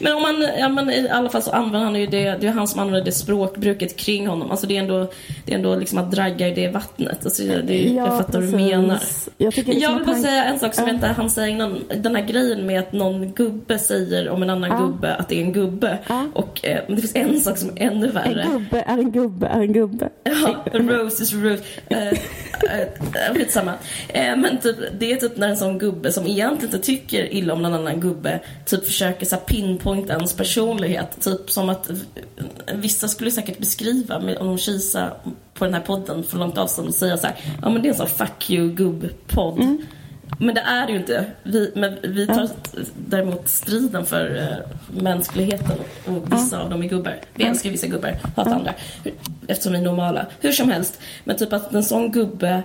[0.00, 2.52] Men om man, ja, men i alla fall så använder han ju det, det är
[2.52, 4.50] han som använder det språkbruket kring honom.
[4.50, 5.10] Alltså det är ändå,
[5.44, 7.24] det är ändå liksom att dragga i det vattnet.
[7.24, 8.98] Alltså det, ja, jag fattar vad du menar.
[9.38, 10.22] Jag, liksom jag vill bara han...
[10.22, 10.94] säga en sak som uh.
[10.94, 11.78] inte han säger innan.
[11.96, 14.86] Den här grejen med att någon gubbe säger om en annan uh.
[14.86, 15.98] gubbe att det är en gubbe.
[16.10, 16.24] Uh.
[16.32, 18.42] Och eh, det finns en sak som är ännu värre.
[18.42, 20.08] En gubbe är en gubbe är en gubbe.
[20.24, 21.62] Ja, rose is rose.
[21.90, 23.72] Uh, uh, skitsamma.
[23.72, 27.52] Uh, men typ, det är typ när en sån gubbe som egentligen inte tycker illa
[27.52, 31.20] om någon annan gubbe typ försöker så pinpointa ens personlighet.
[31.20, 31.90] Typ som att
[32.74, 35.14] vissa skulle säkert beskriva om de kisar
[35.54, 37.90] på den här podden för långt avstånd och säga så här, ja men det är
[37.90, 39.60] en sån fuck you gubb-podd.
[39.60, 39.78] Mm.
[40.38, 41.24] Men det är det ju inte.
[41.42, 42.48] Vi, men vi tar
[43.08, 47.20] däremot striden för uh, mänskligheten och vissa av dem är gubbar.
[47.34, 48.74] Vi älskar vissa gubbar, hatar andra.
[49.46, 50.26] Eftersom vi är normala.
[50.40, 51.00] Hur som helst.
[51.24, 52.62] Men typ att en sån gubbe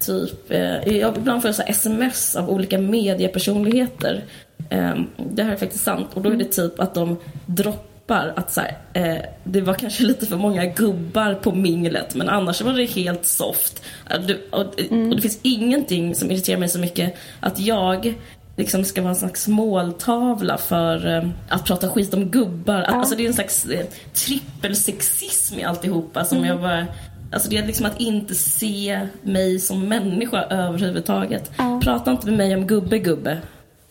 [0.00, 4.24] typ, eh, ibland får jag så sms av olika mediepersonligheter.
[4.70, 6.08] Eh, det här är faktiskt sant.
[6.14, 10.04] Och då är det typ att de droppar att så här, eh, det var kanske
[10.04, 13.82] lite för många gubbar på minglet men annars var det helt soft.
[14.04, 15.10] Och, och, mm.
[15.10, 18.14] och det finns ingenting som irriterar mig så mycket att jag
[18.56, 22.84] liksom ska vara en slags måltavla för eh, att prata skit om gubbar.
[22.88, 22.94] Ja.
[22.94, 26.50] Alltså det är en slags eh, trippelsexism i alltihopa som mm.
[26.50, 26.86] jag bara
[27.32, 31.50] Alltså det är liksom att inte se mig som människa överhuvudtaget.
[31.56, 31.80] Ja.
[31.82, 33.38] Prata inte med mig om gubbe gubbe.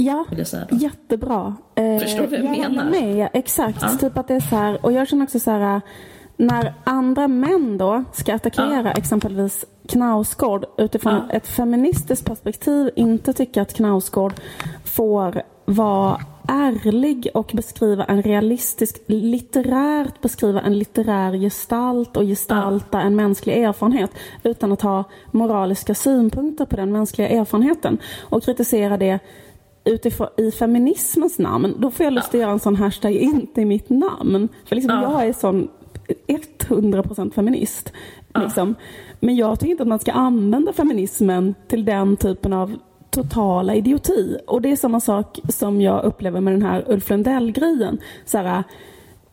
[0.06, 0.26] Ja,
[0.72, 1.56] jättebra.
[1.76, 2.90] Eh, Förstår du vad jag, menar?
[2.90, 3.82] Med, exakt.
[3.82, 3.90] Ja.
[3.90, 5.82] Typ att det är så här, och jag känner också så här
[6.38, 8.92] när andra män då ska attackera ja.
[8.92, 11.36] exempelvis Knausgård utifrån ja.
[11.36, 14.34] ett feministiskt perspektiv inte tycker att Knausgård
[14.84, 23.16] får vara ärlig och beskriva en realistisk, litterärt beskriva en litterär gestalt och gestalta en
[23.16, 24.12] mänsklig erfarenhet
[24.44, 29.20] utan att ha moraliska synpunkter på den mänskliga erfarenheten och kritisera det
[29.86, 31.76] utifrån, i feminismens namn.
[31.80, 34.50] Då får jag lust att göra en sån hashtag, inte i mitt namn.
[34.66, 35.68] För liksom, jag är sån
[36.28, 37.94] 100% feminist.
[38.36, 38.76] Liksom.
[39.20, 42.76] Men jag tycker inte att man ska använda feminismen till den typen av
[43.10, 44.38] totala idioti.
[44.48, 47.98] Och det är samma sak som jag upplever med den här Ulf Lundell-grejen.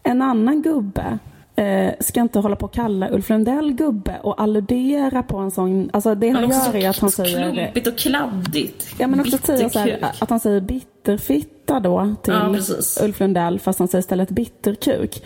[0.03, 1.19] en annan gubbe
[1.61, 5.91] eh, ska inte hålla på att kalla Ulf Lundell gubbe och alludera på en sån...
[5.93, 7.53] Alltså det han gör är att han säger...
[7.53, 8.95] Klumpigt och kladdigt.
[8.99, 12.57] Ja men också säger så här, att han säger bitterfitta då till ja,
[13.03, 15.23] Ulf Lundell fast han säger istället bitterkuk.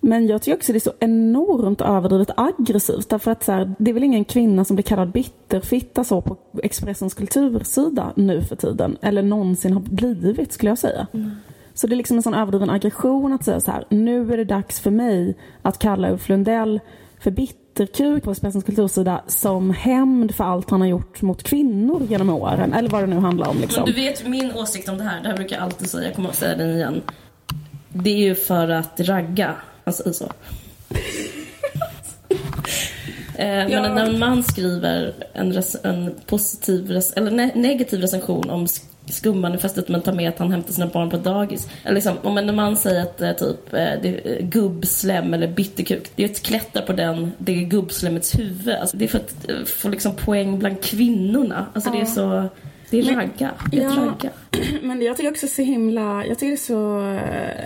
[0.00, 3.08] Men jag tycker också det är så enormt överdrivet aggressivt.
[3.08, 6.36] Därför att så här, det är väl ingen kvinna som blir kallad bitterfitta så på
[6.62, 8.96] Expressens kultursida nu för tiden.
[9.02, 11.06] Eller någonsin har blivit skulle jag säga.
[11.12, 11.30] Mm.
[11.78, 13.84] Så det är liksom en sån överdriven aggression att säga så här.
[13.88, 16.80] Nu är det dags för mig att kalla Ulf Lundell
[17.20, 22.30] för bitterkuk på Expressens kultursida som hämnd för allt han har gjort mot kvinnor genom
[22.30, 22.72] åren.
[22.72, 23.58] Eller vad det nu handlar om.
[23.58, 23.82] Liksom.
[23.84, 25.22] Men du vet min åsikt om det här.
[25.22, 26.04] Det här brukar jag alltid säga.
[26.04, 27.02] Jag kommer att säga den igen.
[27.88, 29.54] Det är ju för att ragga.
[29.84, 30.32] Han säger så.
[33.38, 33.82] Eh, ja.
[33.82, 38.66] Men när en man skriver en, en positiv eller ne negativ recension om
[39.12, 41.68] skummanifestet men tar med att han hämtar sina barn på dagis.
[41.84, 46.10] Eller liksom, om en man säger att eh, typ, eh, gubbslem eller bitterkuk.
[46.14, 48.74] Det är ett klättra på den, det är gubbslemmets huvud.
[48.74, 51.66] Alltså, det är för att få liksom poäng bland kvinnorna.
[51.74, 51.94] Alltså, ja.
[51.96, 52.48] det är så...
[52.90, 53.54] Det är ragga.
[53.70, 54.30] Det är ja, ragga.
[54.82, 57.00] Men jag tycker också så himla, jag tycker det är så...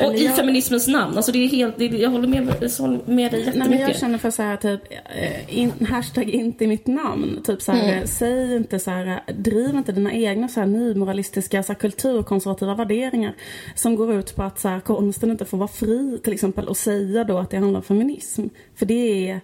[0.01, 3.33] Eh, och i jag, feminismens namn, alltså det är helt, det, jag håller med, med
[3.33, 3.55] dig jättemycket.
[3.55, 7.41] Nej, men jag känner för så här typ, eh, in, hashtag inte mitt namn.
[7.45, 8.07] Typ så här, mm.
[8.07, 13.35] säg inte så här, driv inte dina egna så här nymoralistiska så här, kulturkonservativa värderingar.
[13.75, 16.77] Som går ut på att så här, konsten inte får vara fri till exempel och
[16.77, 18.47] säga då att det handlar om feminism.
[18.75, 19.41] För det är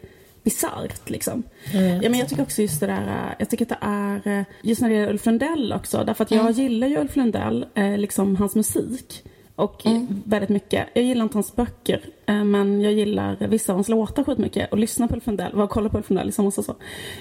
[0.49, 1.43] bisarrt liksom.
[1.75, 2.03] Mm.
[2.03, 4.89] Ja, men jag tycker också just det där, jag tycker att det är, just när
[4.89, 6.53] det gäller Ulf Lundell också, därför att jag mm.
[6.53, 9.25] gillar ju Ulf Lundell, eh, liksom hans musik.
[9.55, 10.23] Och mm.
[10.25, 10.89] väldigt mycket.
[10.95, 14.73] Jag gillar inte hans böcker, eh, men jag gillar vissa av hans låtar skitmycket.
[14.73, 16.75] Och lyssna på Ulf Lundell, var och kolla på Ulf Lundell liksom och så.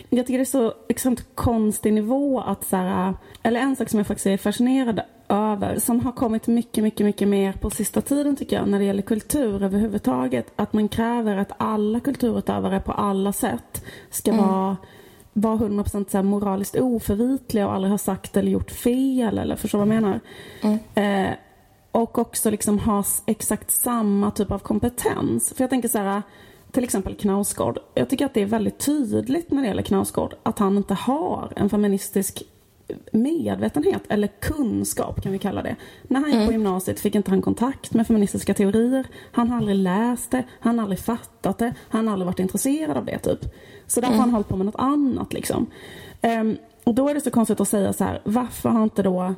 [0.09, 3.13] Jag tycker det är så extremt konstig nivå att så här,
[3.43, 7.27] eller en sak som jag faktiskt är fascinerad över, som har kommit mycket, mycket, mycket
[7.27, 10.53] mer på sista tiden tycker jag, när det gäller kultur överhuvudtaget.
[10.55, 14.47] Att man kräver att alla kulturutövare på alla sätt ska mm.
[14.47, 14.77] vara
[15.33, 19.87] vara 100% så moraliskt oförvitliga och aldrig ha sagt eller gjort fel eller förstår vad
[19.87, 20.19] jag menar?
[20.61, 20.79] Mm.
[21.29, 21.35] Eh,
[21.91, 25.53] och också liksom ha exakt samma typ av kompetens.
[25.55, 26.21] För jag tänker så här,
[26.71, 27.79] till exempel Knausgård.
[27.93, 31.53] Jag tycker att det är väldigt tydligt när det gäller Knausgård att han inte har
[31.55, 32.43] en feministisk
[33.11, 35.75] medvetenhet eller kunskap kan vi kalla det.
[36.03, 36.47] När han gick mm.
[36.47, 39.07] på gymnasiet fick inte han kontakt med feministiska teorier.
[39.31, 42.97] Han har aldrig läst det, han har aldrig fattat det, han har aldrig varit intresserad
[42.97, 43.39] av det typ.
[43.87, 44.19] Så därför mm.
[44.19, 45.65] har han hållit på med något annat liksom.
[46.21, 49.35] Um, och då är det så konstigt att säga så här, varför har inte då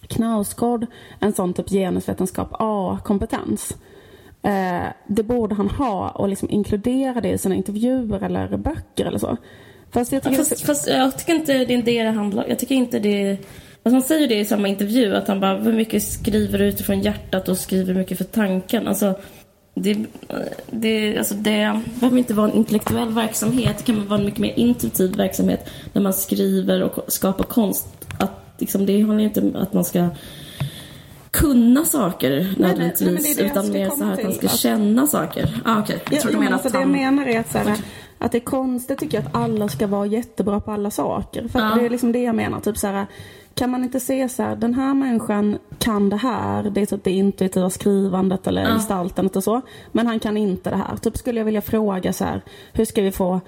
[0.00, 0.86] Knausgård
[1.18, 3.76] en sån typ genusvetenskap A-kompetens?
[4.46, 9.18] Uh, det borde han ha och liksom inkludera det i sina intervjuer eller böcker eller
[9.18, 9.36] så.
[9.90, 12.50] Fast jag tycker, ja, fast, fast jag tycker inte det är det det handlar om.
[12.50, 13.36] Jag tycker inte det...
[13.82, 17.48] Alltså han säger det i samma intervju, att han bara, hur mycket skriver utifrån hjärtat
[17.48, 18.88] och skriver mycket för tanken.
[18.88, 19.14] Alltså,
[19.74, 20.04] det,
[20.70, 23.78] det, alltså det behöver inte vara en intellektuell verksamhet.
[23.78, 27.88] Det kan vara en mycket mer intuitiv verksamhet när man skriver och skapar konst.
[28.18, 30.08] Att, liksom, det handlar inte om att man ska
[31.30, 35.60] kunna saker nödvändigtvis, utan mer så här att man ska känna saker.
[35.64, 35.98] Ah, okay.
[36.10, 36.92] Jag tror ja, du menar alltså, att han...
[36.92, 37.76] Det jag menar är att så här,
[38.18, 41.48] att det är konstigt tycker jag att alla ska vara jättebra på alla saker.
[41.48, 41.74] För ja.
[41.74, 42.60] det är liksom det jag menar.
[42.60, 43.06] Typ så här,
[43.54, 46.62] kan man inte se så här, den här människan kan det här.
[46.62, 48.74] Det är typ det intuitiva skrivandet eller ja.
[48.74, 49.60] gestaltandet och så.
[49.92, 50.96] Men han kan inte det här.
[50.96, 53.40] Typ skulle jag vilja fråga så här, hur ska vi få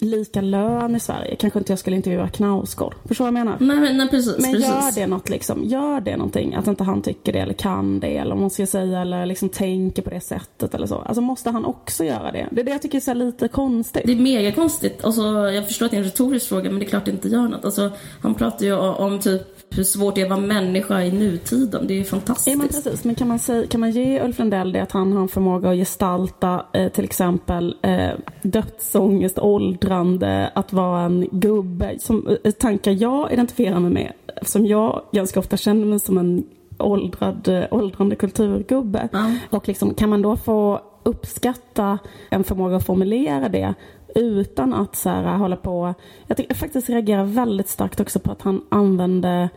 [0.00, 1.36] lika lön i Sverige.
[1.36, 2.94] Kanske inte jag skulle intervjua Knausgård.
[3.04, 3.56] Förstår du vad jag menar?
[3.60, 4.68] Nej, men, nej, precis, men precis.
[4.68, 5.64] gör det något liksom.
[5.64, 6.54] Gör det någonting.
[6.54, 9.48] Att inte han tycker det eller kan det eller om man ska säga eller liksom
[9.48, 10.94] tänker på det sättet eller så.
[10.94, 12.48] Alltså måste han också göra det?
[12.50, 14.02] Det är det jag tycker är så lite konstigt.
[14.06, 15.04] Det är mega konstigt.
[15.04, 17.28] Alltså, jag förstår att det är en retorisk fråga men det är klart det inte
[17.28, 17.64] gör något.
[17.64, 17.90] Alltså,
[18.22, 21.86] han pratar ju om typ hur svårt det är att vara människa i nutiden.
[21.86, 22.48] Det är fantastiskt.
[22.48, 23.04] Ja, men precis.
[23.04, 25.70] Men kan man, säga, kan man ge Ulf Lundell det att han har en förmåga
[25.70, 28.10] att gestalta eh, till exempel eh,
[28.42, 31.96] dödsångest, åldrande, att vara en gubbe.
[31.98, 34.12] Som, eh, tankar jag identifierar mig med.
[34.42, 36.44] Som jag ganska ofta känner mig som en
[36.78, 39.08] åldrad, eh, åldrande kulturgubbe.
[39.12, 39.38] Mm.
[39.50, 41.98] Och liksom, kan man då få uppskatta
[42.30, 43.74] en förmåga att formulera det
[44.14, 45.94] utan att så här, hålla på...
[46.26, 49.48] Jag, tycker, jag faktiskt reagerar väldigt starkt också på att han använde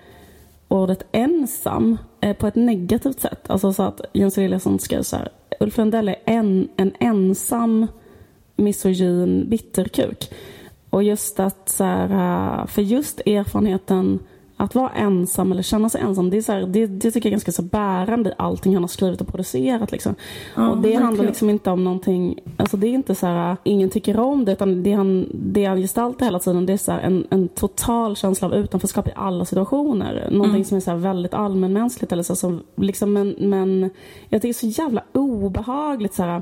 [0.68, 3.50] ordet ensam eh, på ett negativt sätt.
[3.50, 5.30] Alltså så att Jens Eliasson skrev så här.
[5.60, 7.88] Ulf Lundell är en, en ensam
[8.56, 10.34] misogyn bitterkuk.
[10.90, 12.10] Och just att så här,
[12.60, 14.20] eh, för just erfarenheten
[14.64, 17.32] att vara ensam eller känna sig ensam, det, är så här, det, det tycker jag
[17.32, 19.92] är ganska så bärande i allting han har skrivit och producerat.
[19.92, 20.16] Liksom.
[20.56, 21.04] Ja, och det verkligen.
[21.04, 24.52] handlar liksom inte om någonting, alltså det är inte så här, ingen tycker om det,
[24.52, 28.16] utan det han, det han gestaltar hela tiden, det är så här, en, en total
[28.16, 30.28] känsla av utanförskap i alla situationer.
[30.32, 30.66] Någonting mm.
[30.66, 32.12] som är så väldigt allmänmänskligt.
[32.12, 33.90] Eller så, så, liksom, men, men
[34.30, 36.14] jag tycker det är så jävla obehagligt.
[36.14, 36.42] Så här,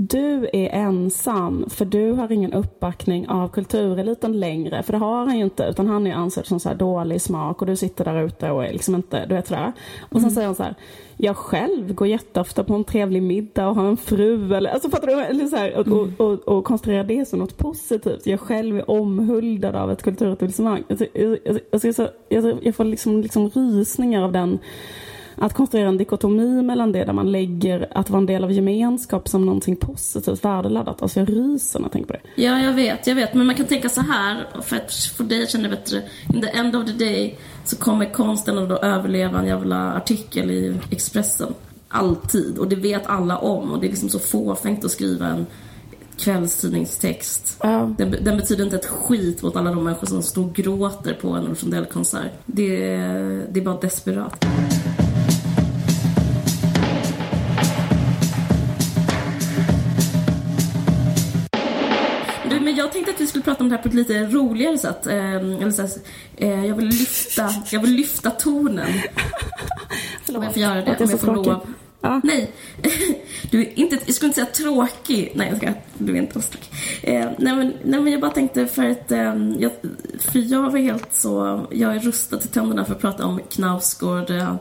[0.00, 4.82] du är ensam för du har ingen uppbackning av kultureliten längre.
[4.82, 7.60] För det har han ju inte utan han är ansedd som så här dålig smak
[7.60, 9.72] och du sitter där ute och är liksom inte, du vet sådär.
[10.00, 10.30] Och sen mm.
[10.30, 10.74] säger han så här,
[11.16, 15.06] jag själv går jätteofta på en trevlig middag och har en fru eller, alltså fattar
[15.06, 15.20] du?
[15.20, 15.98] Eller så här, och, mm.
[15.98, 18.26] och, och, och konstruerar det som något positivt.
[18.26, 20.84] Jag själv är omhuldad av ett kulturetablissemang.
[20.90, 24.58] Alltså, jag, jag, jag, jag, jag får liksom, liksom rysningar av den
[25.40, 29.28] att konstruera en dikotomi mellan det där man lägger att vara en del av gemenskap
[29.28, 31.02] som någonting positivt värdeladdat.
[31.02, 32.42] Alltså jag ryser när jag tänker på det.
[32.42, 33.34] Ja, jag vet, jag vet.
[33.34, 36.02] Men man kan tänka så här, för att få dig att känna bättre.
[36.34, 40.76] In the end of the day så kommer konsten att överleva en jävla artikel i
[40.90, 41.54] Expressen.
[41.88, 42.58] Alltid.
[42.58, 43.72] Och det vet alla om.
[43.72, 45.46] Och det är liksom så fåfängt att skriva en
[46.18, 47.58] kvällstidningstext.
[47.62, 47.94] Ja.
[47.98, 51.28] Den, den, betyder inte ett skit mot alla de människor som står och gråter på
[51.28, 52.32] en Rosendell-konsert.
[52.46, 52.76] Det,
[53.50, 54.44] det är bara desperat.
[62.70, 65.06] Jag tänkte att vi skulle prata om det här på ett lite roligare sätt.
[65.06, 65.82] Eh, eller så
[66.36, 68.88] eh, jag, vill lyfta, jag vill lyfta tonen.
[70.34, 71.66] Om jag får göra det, om jag får lov.
[72.00, 72.20] Ja.
[72.24, 72.52] Nej,
[73.50, 75.32] du är inte, jag skulle inte säga tråkig.
[75.34, 76.70] Nej, jag ska, du är inte alls tråkig.
[77.02, 79.72] Eh, nej, men, nej, men jag bara tänkte för att eh, jag,
[80.18, 84.30] för jag var helt så, jag är rustad till tänderna för att prata om Knausgård
[84.30, 84.54] eh,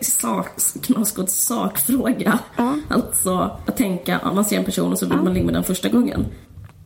[0.00, 0.48] sak,
[0.82, 2.38] Knausgårds sakfråga.
[2.56, 2.74] Ja.
[2.88, 5.22] Alltså att tänka, man ser en person och så vill ja.
[5.22, 6.26] man ligga med den första gången.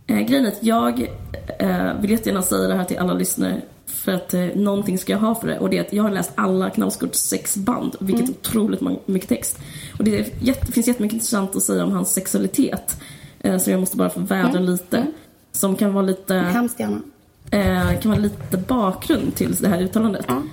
[0.07, 1.11] Eh, grejen är att jag
[1.59, 5.21] eh, vill jättegärna säga det här till alla lyssnare för att eh, någonting ska jag
[5.21, 8.25] ha för det och det är att jag har läst alla Knausgårds sex band, vilket
[8.25, 8.35] mm.
[8.35, 9.59] är otroligt mycket text.
[9.99, 13.01] Och det är, jätte, finns jättemycket intressant att säga om hans sexualitet.
[13.41, 14.65] Eh, så jag måste bara få vädra mm.
[14.65, 14.97] lite.
[14.97, 15.13] Mm.
[15.53, 16.35] Som kan vara lite...
[16.35, 17.01] Hemskt gärna.
[17.51, 20.31] Eh, kan vara lite bakgrund till det här uttalandet.
[20.31, 20.51] Mm.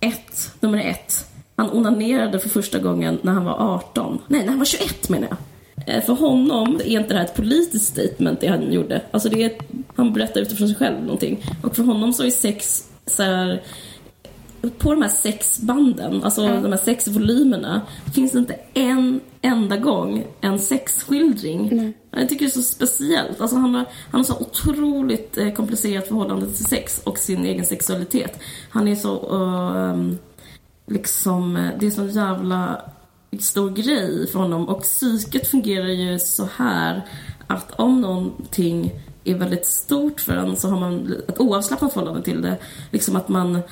[0.00, 1.26] Ett, nummer ett.
[1.56, 4.18] Han onanerade för första gången när han var 18.
[4.28, 5.36] Nej, när han var 21 menar jag.
[5.86, 9.02] Eh, för honom är inte det här ett politiskt statement det han gjorde.
[9.10, 9.52] Alltså det är,
[9.96, 11.44] han berättar utifrån sig själv någonting.
[11.62, 13.62] Och för honom så är sex så här,
[14.78, 16.62] på de här sex banden, alltså mm.
[16.62, 17.80] de här sex volymerna,
[18.14, 21.68] finns det inte en enda gång en sexskildring.
[21.72, 21.92] Mm.
[22.10, 23.40] Jag tycker det är så speciellt.
[23.40, 27.66] Alltså han, har, han har så otroligt eh, komplicerat förhållande till sex och sin egen
[27.66, 28.40] sexualitet.
[28.70, 30.12] Han är så, uh,
[30.86, 32.82] liksom, eh, det är så jävla
[33.38, 34.68] stor grej för honom.
[34.68, 37.06] Och psyket fungerar ju så här
[37.46, 38.92] att om någonting
[39.24, 42.56] är väldigt stort för en så har man ett oavslappnat förhållande till det.
[42.90, 43.62] Liksom att man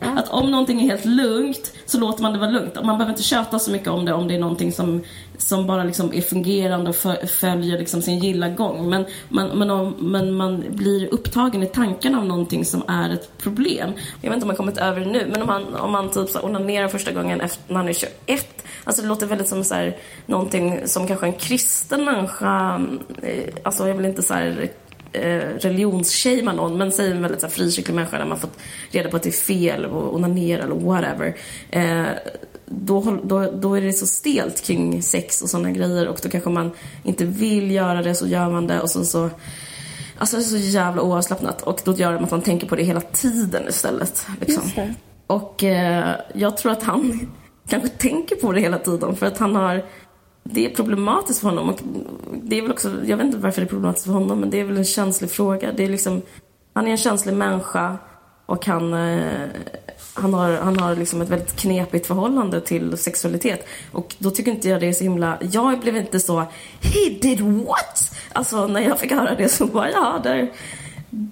[0.00, 2.74] att om någonting är helt lugnt så låter man det vara lugnt.
[2.74, 5.02] Man behöver inte köta så mycket om det om det är någonting som,
[5.38, 6.96] som bara liksom är fungerande och
[7.30, 8.90] följer liksom sin gilla gång.
[8.90, 13.38] Men man, men, om, men man blir upptagen i tankarna av någonting som är ett
[13.38, 13.90] problem.
[14.20, 16.28] Jag vet inte om man kommit över det nu, men om man, om man typ
[16.28, 18.64] så onanerar första gången efter, när man är 21.
[18.84, 22.80] Alltså det låter väldigt som så här, någonting som kanske en kristen människa,
[23.22, 24.70] eh, alltså jag vill inte så här
[25.12, 28.58] religionsshamea någon men säger en väldigt så här, frikyrklig människa där man fått
[28.90, 31.36] reda på att det är fel och onanera eller whatever.
[31.70, 32.06] Eh,
[32.66, 36.50] då, då, då är det så stelt kring sex och sådana grejer och då kanske
[36.50, 36.70] man
[37.02, 39.30] inte vill göra det så gör man det och sen så
[40.18, 42.82] Alltså det är så jävla oavslappnat och då gör det att man tänker på det
[42.82, 44.26] hela tiden istället.
[44.40, 44.62] Liksom.
[45.26, 47.30] Och eh, jag tror att han
[47.68, 49.84] kanske tänker på det hela tiden för att han har
[50.42, 51.68] det är problematiskt för honom.
[51.68, 51.80] Och
[52.42, 54.60] det är väl också, jag vet inte varför det är problematiskt för honom, men det
[54.60, 55.72] är väl en känslig fråga.
[55.72, 56.22] Det är liksom,
[56.72, 57.98] han är en känslig människa
[58.46, 59.48] och han, eh,
[60.14, 63.66] han har, han har liksom ett väldigt knepigt förhållande till sexualitet.
[63.92, 65.38] Och då tycker inte jag det är så himla...
[65.40, 66.40] Jag blev inte så
[66.80, 68.12] He did what?
[68.32, 70.52] Alltså när jag fick höra det så bara ja, där,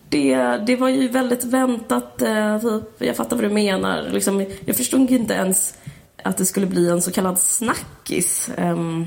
[0.08, 2.22] det, det var ju väldigt väntat.
[2.22, 4.02] Eh, typ, jag fattar vad du menar.
[4.12, 5.74] Liksom, jag förstod inte ens
[6.22, 8.50] att det skulle bli en så kallad snackis.
[8.58, 9.06] Um,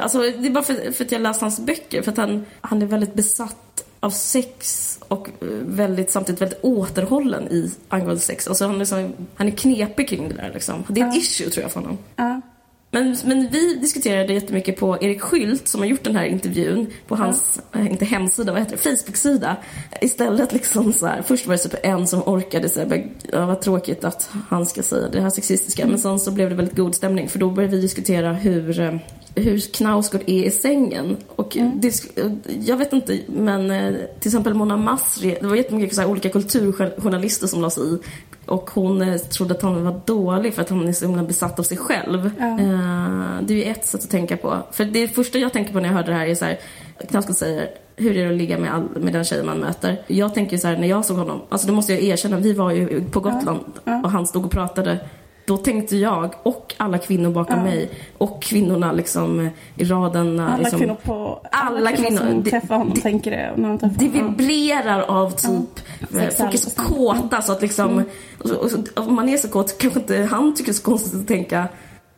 [0.00, 2.02] alltså, det är bara för, för, att jag läst hans böcker.
[2.02, 5.28] För att han, han är väldigt besatt av sex och
[5.62, 8.48] väldigt, samtidigt väldigt återhållen i angående sex.
[8.48, 10.50] Alltså, han, är liksom, han är knepig kring det där.
[10.54, 10.84] Liksom.
[10.88, 11.18] Det är uh.
[11.18, 11.98] issue tror jag för honom.
[12.20, 12.38] Uh.
[12.92, 17.16] Men, men vi diskuterade jättemycket på Erik Skylt som har gjort den här intervjun på
[17.16, 19.56] hans, äh, inte hemsida, vad heter det, Facebook-sida.
[20.00, 24.04] Istället liksom så här, först var det typ en som orkade säga, ja, vad tråkigt
[24.04, 25.82] att han ska säga det här sexistiska.
[25.82, 25.90] Mm.
[25.90, 28.94] Men sen så blev det väldigt god stämning för då började vi diskutera hur eh,
[29.34, 31.16] hur Knausgård är i sängen.
[31.28, 31.80] Och mm.
[31.80, 32.02] det,
[32.64, 36.28] jag vet inte, men eh, till exempel Mona Masri, det var jättemycket så här, olika
[36.28, 37.98] kulturjournalister som la sig i.
[38.50, 41.58] Och hon eh, trodde att han var dålig för att han är så himla besatt
[41.58, 42.30] av sig själv.
[42.38, 42.46] Ja.
[42.46, 44.56] Uh, det är ju ett sätt att tänka på.
[44.70, 46.58] För det första jag tänker på när jag hörde det här är så här,
[47.08, 50.02] Knausgård säger hur är det att ligga med, all, med den tjejen man möter?
[50.06, 52.70] Jag tänker så här, när jag såg honom, alltså det måste jag erkänna, vi var
[52.70, 53.80] ju på Gotland ja.
[53.84, 54.02] Ja.
[54.04, 54.98] och han stod och pratade
[55.44, 57.64] då tänkte jag och alla kvinnor bakom ja.
[57.64, 60.40] mig och kvinnorna liksom i raden.
[60.40, 63.52] Alla liksom, kvinnor på alla, alla kvinnor, kvinnor som det, träffar honom det, tänker det.
[63.56, 66.20] När de träffar det vibrerar av typ, ja.
[66.38, 68.04] folk är så kåta så att liksom, mm.
[68.38, 70.82] och, och, och, om man är så kåt kanske inte han tycker det är så
[70.82, 71.68] konstigt att tänka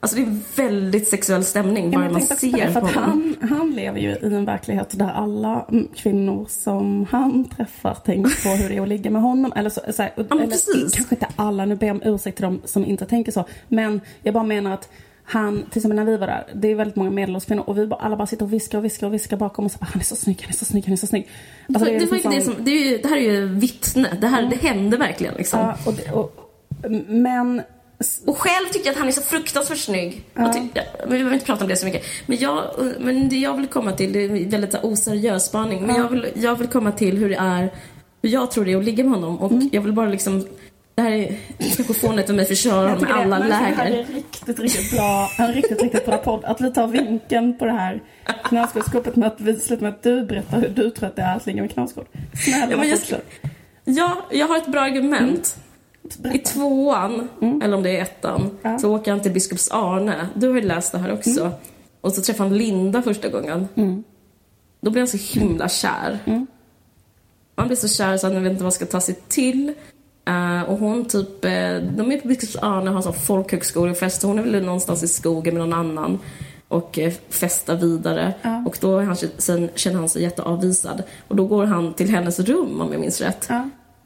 [0.02, 4.00] Alltså det är väldigt sexuell stämning bara man ser det, för att han, han lever
[4.00, 8.82] ju i en verklighet där alla kvinnor som han träffar tänker på hur det är
[8.82, 9.52] att ligga med honom.
[9.56, 12.44] Eller, så, så här, ja, eller kanske inte alla, nu ber jag om ursäkt till
[12.44, 13.44] de som inte tänker så.
[13.68, 14.88] Men jag bara menar att
[15.24, 17.86] han, till exempel när vi var där, det är väldigt många medelålders kvinnor och vi
[17.86, 20.00] bara, alla bara sitter och viskar och viskar och viskar bakom och så bara, han
[20.00, 21.28] är så snygg, han är så snygg, han är så snygg.
[21.68, 24.18] Alltså, det, det, var liksom det, som, det, är ju, det här är ju vittne,
[24.20, 24.50] det här mm.
[24.50, 25.60] det hände verkligen liksom.
[25.60, 26.34] Ja, och, och,
[27.08, 27.62] men
[28.26, 30.24] och själv tycker jag att han är så fruktansvärt snygg.
[30.34, 30.52] Ja.
[30.52, 30.62] Tyck,
[31.04, 32.04] vi behöver inte prata om det så mycket.
[32.26, 32.64] Men, jag,
[33.00, 35.86] men det jag vill komma till, det är väldigt oseriös spaning.
[35.86, 36.02] Men ja.
[36.02, 37.70] jag, vill, jag vill komma till hur det är,
[38.22, 39.38] hur jag tror det är att ligga med honom.
[39.38, 39.70] Och mm.
[39.72, 40.46] jag vill bara liksom
[40.94, 41.36] Det här är
[41.76, 43.68] kanske fånigt av mig för att köra med alla men läger.
[43.68, 45.30] Det här är riktigt, riktigt bra.
[45.38, 46.44] En riktigt, riktigt bra podd.
[46.44, 48.02] Att vi tar vinkeln på det här
[48.44, 51.36] knasgårdsskåpet med att vi slutar med att du berättar hur du tror att det är
[51.36, 52.06] att ligga med knasgård.
[52.44, 53.24] Snälla Ja, men jag, fortsätt.
[53.84, 55.56] ja, jag har ett bra argument.
[56.34, 57.28] I tvåan,
[57.62, 58.56] eller om det är ettan, Mm.
[58.62, 58.78] Ja.
[58.78, 60.28] så åker han till Biskops Arne.
[60.34, 61.40] Du har ju läst det här också.
[61.40, 61.52] Mm.
[62.00, 63.68] Och så träffar han Linda första gången.
[64.80, 66.18] Då blir han så himla kär.
[66.24, 66.46] Mm.
[67.54, 69.72] Han blir så kär så att han vet inte vad han ska ta sig till.
[70.24, 71.50] Eh, och hon typ, eh,
[71.96, 74.22] de är på Biskops Arne och har sån folkhögskolefest.
[74.22, 76.18] Hon är väl någonstans i skogen med någon annan
[76.68, 78.34] och eh, festar vidare.
[78.66, 81.02] Och då han, sen känner han sig jätteavvisad.
[81.28, 83.48] Och då går han till hennes rum om jag minns rätt.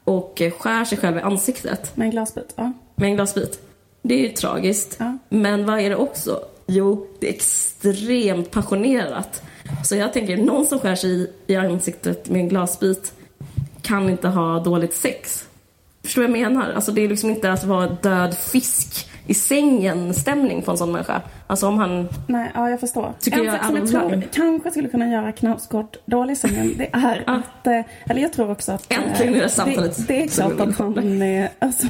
[0.07, 2.53] Och skär sig själv i ansiktet med en glasbit.
[2.55, 2.73] Ja.
[2.95, 3.59] med en glasbit.
[4.01, 4.95] Det är ju tragiskt.
[4.99, 5.17] Ja.
[5.29, 6.39] Men vad är det också?
[6.67, 9.41] Jo, det är extremt passionerat.
[9.83, 13.13] Så jag tänker, någon som skär sig i, ansiktet med en glasbit
[13.81, 15.47] kan inte ha dåligt sex.
[16.03, 16.71] Förstår du vad jag menar?
[16.73, 20.91] Alltså det är liksom inte att vara död fisk i sängen stämning på en sån
[20.91, 21.21] människa.
[21.49, 22.07] Alltså om han...
[22.27, 23.13] Nej, ja jag förstår.
[23.19, 26.89] Tycker en jag sak som jag tror kanske skulle kunna göra Knausgård dålig sängen, det
[26.93, 27.33] är Ja.
[27.35, 28.93] att, eh, eller jag tror också att...
[28.93, 31.87] eh, Äntligen är det samtalet Det, det är som klart att han är, alltså,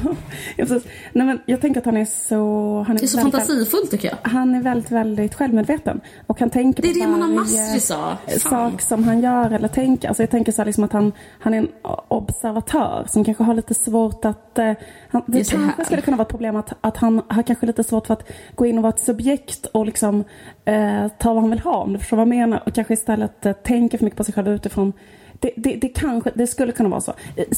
[0.56, 0.84] ja, precis.
[1.12, 2.84] nej men jag tänker att han är så...
[2.86, 4.30] Han är, Det är så väldigt- fantasifullt tycker jag.
[4.30, 6.00] Han är väldigt, väldigt självmedveten.
[6.26, 8.16] Och han tänker Det är på det Mona varje Mastri sa.
[8.28, 8.70] Fan.
[8.72, 10.08] sak som han gör eller tänker.
[10.08, 11.68] Alltså jag tänker så här liksom att han, han är en
[12.08, 14.58] observatör som kanske har lite svårt att...
[14.58, 14.72] Eh,
[15.10, 18.06] han, Det kanske skulle kunna vara ett problem att, att han har kanske lite svårt
[18.06, 20.24] för att gå in och vara ett subjekt och liksom
[20.64, 22.62] eh, ta vad han vill ha, om du förstår vad jag menar.
[22.66, 24.92] Och kanske istället eh, tänka för mycket på sig själv utifrån
[25.40, 27.12] det, det, det, kanske, det skulle kunna vara så.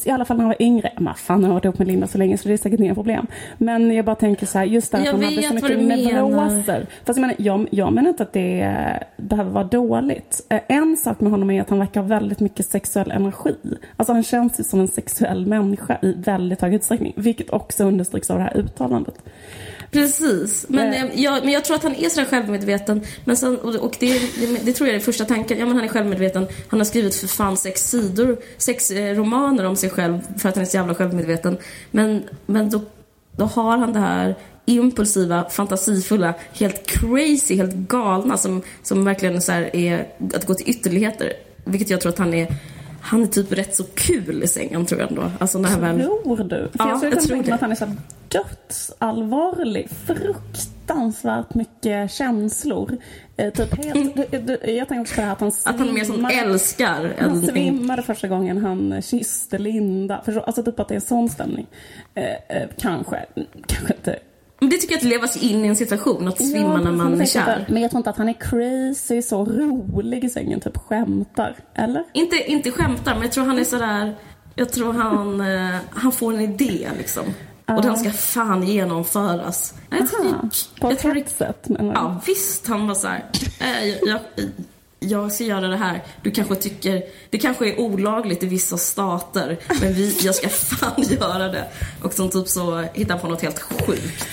[0.04, 0.92] I- alla fall när han var yngre.
[0.98, 2.94] Men fan, han har varit ihop med Linda så länge så det är säkert inga
[2.94, 3.26] problem.
[3.58, 5.70] Men jag bara tänker så här, just därför han hade så mycket
[6.14, 6.86] neuroser.
[7.04, 10.46] Fast jag menar, jag, jag menar inte att det eh, behöver vara dåligt.
[10.48, 13.54] Eh, En sak med honom är att han verkar ha väldigt mycket sexuell energi.
[13.96, 17.12] Alltså han känns ju som en sexuell människa i väldigt hög utsträckning.
[17.16, 19.14] Vilket också understryks av det här uttalandet.
[19.90, 20.66] Precis.
[20.68, 21.22] Men, Eh.
[21.22, 23.00] jag, men jag tror att han är sådär självmedveten.
[23.24, 25.58] Men sen, och, och det, det, det tror jag är första tanken.
[25.58, 26.46] Ja, men han är självmedveten.
[26.68, 30.54] Han har skrivit för fan sex sidor, sex eh, romaner om sig själv för att
[30.54, 31.58] han är så jävla självmedveten.
[31.90, 32.80] Men, men då,
[33.36, 34.34] då har han det här
[34.66, 41.32] impulsiva, fantasifulla, helt crazy, helt galna som, som verkligen så är att gå till ytterligheter.
[41.64, 42.54] Vilket jag tror att han är
[43.00, 45.30] han är typ rätt så kul i sängen tror jag ändå.
[45.38, 46.00] Alltså när han väl...
[46.02, 46.48] Tror du?
[46.48, 47.54] För Ja, jag jag tror det.
[47.54, 47.86] att han är så
[48.28, 49.88] dödsallvarlig.
[50.06, 52.96] Fruktansvärt mycket känslor.
[53.36, 55.88] Eh, typ helt, du, du, jag tänker också på det här att han Att han
[55.88, 56.32] är mer som svimmar.
[56.32, 60.22] älskar Han en, svimmade första gången han kysste Linda.
[60.24, 61.66] Förstår- Alltså typ att det är en sån stämning.
[62.14, 62.24] Eh,
[62.56, 63.16] eh, kanske.
[63.16, 64.18] Mm, Kanske inte.
[64.60, 66.98] Men det tycker jag att leva sig in i en situation, att svimma när precis,
[66.98, 67.66] man är kär.
[67.68, 71.56] Men jag tror inte att han är crazy, så rolig i sängen, typ skämtar.
[71.74, 72.04] Eller?
[72.12, 74.14] Inte, inte skämtar, men jag tror han är sådär...
[74.54, 77.24] Jag tror han, eh, han får en idé liksom.
[77.76, 79.74] Och den ska fan genomföras.
[79.90, 80.48] Jag tror, Aha,
[80.80, 82.00] på jag ett tror hett sätt menar du?
[82.00, 82.66] Ja, visst.
[82.66, 83.24] Han var såhär,
[83.60, 84.20] eh, jag, jag,
[85.00, 86.04] jag ska göra det här.
[86.22, 91.02] Du kanske tycker, det kanske är olagligt i vissa stater, men vi, jag ska fan
[91.02, 91.68] göra det.
[92.02, 94.26] Och som typ så hittar han på något helt sjukt.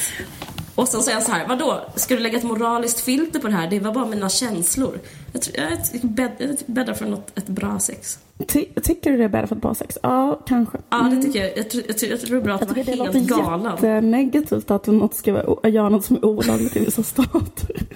[0.76, 3.53] Och sen säger han så här, vadå, ska du lägga ett moraliskt filter på det
[3.53, 3.70] här?
[3.70, 4.99] Det var bara mina känslor.
[5.32, 8.20] Jag, tror, jag, jag bäddar för något, ett bra sex.
[8.47, 9.97] Ty- tycker du det är bättre för ett bra sex?
[10.03, 10.77] Ja, kanske.
[10.89, 11.57] Ja, det tycker jag.
[11.57, 13.29] Jag tror, jag tror, jag tror det är bra att Jag vara tycker det helt
[13.29, 13.71] låter galen.
[13.71, 17.75] jättenegativt att något ska vara, göra något som är olagligt i vissa stater.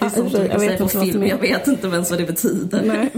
[0.00, 1.26] Det är sånt du jag vet på film.
[1.26, 2.82] Jag vet inte ens vad det betyder.
[2.84, 3.10] Nej,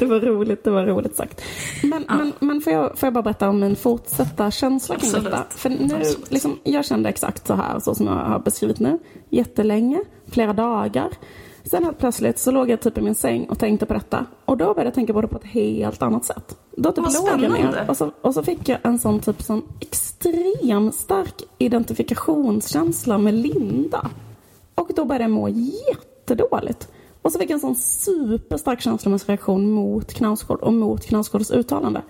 [0.00, 1.42] det, var roligt, det var roligt sagt.
[1.82, 5.24] Men, men, men får, jag, får jag bara berätta om min fortsatta känsla kring Absolut.
[5.32, 5.44] detta?
[5.50, 6.30] För nu, Absolut.
[6.32, 8.98] liksom, jag kände exakt så här, så som jag har beskrivit nu,
[9.30, 10.00] jättelänge,
[10.30, 11.08] flera dagar.
[11.64, 14.26] Sen helt plötsligt så låg jag typ i min säng och tänkte på detta.
[14.44, 16.56] Och då började jag tänka på det på ett helt annat sätt.
[16.76, 19.42] Då typ Vad låg jag ner och så, och så fick jag en sån typ
[19.42, 24.10] sån extrem stark identifikationskänsla med Linda.
[24.74, 26.88] Och då började jag må jättedåligt.
[27.22, 32.02] Och så fick jag en sån superstark känslomässig reaktion mot Knausgård och mot Knausgårds uttalande.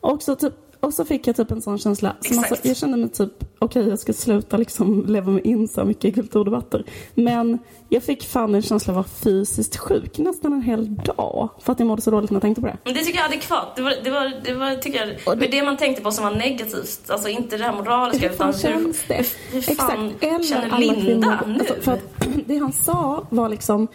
[0.00, 2.16] Och så, typ, och så fick jag typ en sån känsla.
[2.20, 5.84] Som alltså, jag kände mig typ, okej jag ska sluta liksom leva mig in så
[5.84, 6.84] mycket i kulturdebatter.
[7.14, 7.58] Men
[7.88, 11.48] jag fick fan en känsla av att vara fysiskt sjuk nästan en hel dag.
[11.60, 12.76] För att jag mådde så dåligt när jag tänkte på det.
[12.84, 13.76] Men det tycker jag är adekvat.
[13.76, 16.24] Det var, det var, det var tycker jag, det- men det man tänkte på som
[16.24, 17.10] var negativt.
[17.10, 19.14] Alltså inte det här moraliska Hur utan hur, känns det?
[19.14, 20.24] hur, hur fan Exakt.
[20.24, 21.36] Eller känner Linda kvinnor.
[21.46, 21.58] nu?
[21.58, 22.00] Alltså, för att
[22.46, 23.88] det han sa var liksom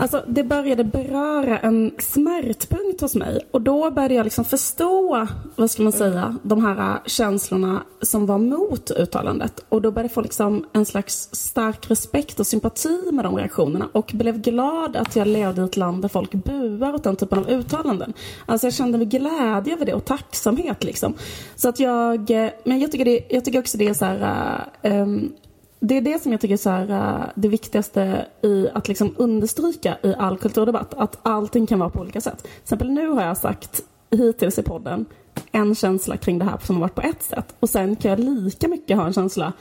[0.00, 5.26] Alltså det började beröra en smärtpunkt hos mig och då började jag liksom förstå,
[5.56, 9.64] vad ska man säga, de här känslorna som var mot uttalandet.
[9.68, 13.88] Och då började jag få liksom en slags stark respekt och sympati med de reaktionerna
[13.92, 17.38] och blev glad att jag levde i ett land där folk buar åt den typen
[17.38, 18.12] av uttalanden.
[18.46, 21.14] Alltså jag kände mig glädje över det och tacksamhet liksom.
[21.56, 22.30] Så att jag,
[22.64, 25.32] men jag tycker, det, jag tycker också det är så här, um,
[25.80, 29.14] det är det som jag tycker är så här, eh, det viktigaste i att liksom
[29.18, 30.94] understryka i all kulturdebatt.
[30.94, 32.42] Att allting kan vara på olika sätt.
[32.42, 35.06] Till exempel nu har jag sagt hittills i podden
[35.52, 37.54] en känsla kring det här som har varit på ett sätt.
[37.60, 39.52] Och sen kan jag lika mycket ha en känsla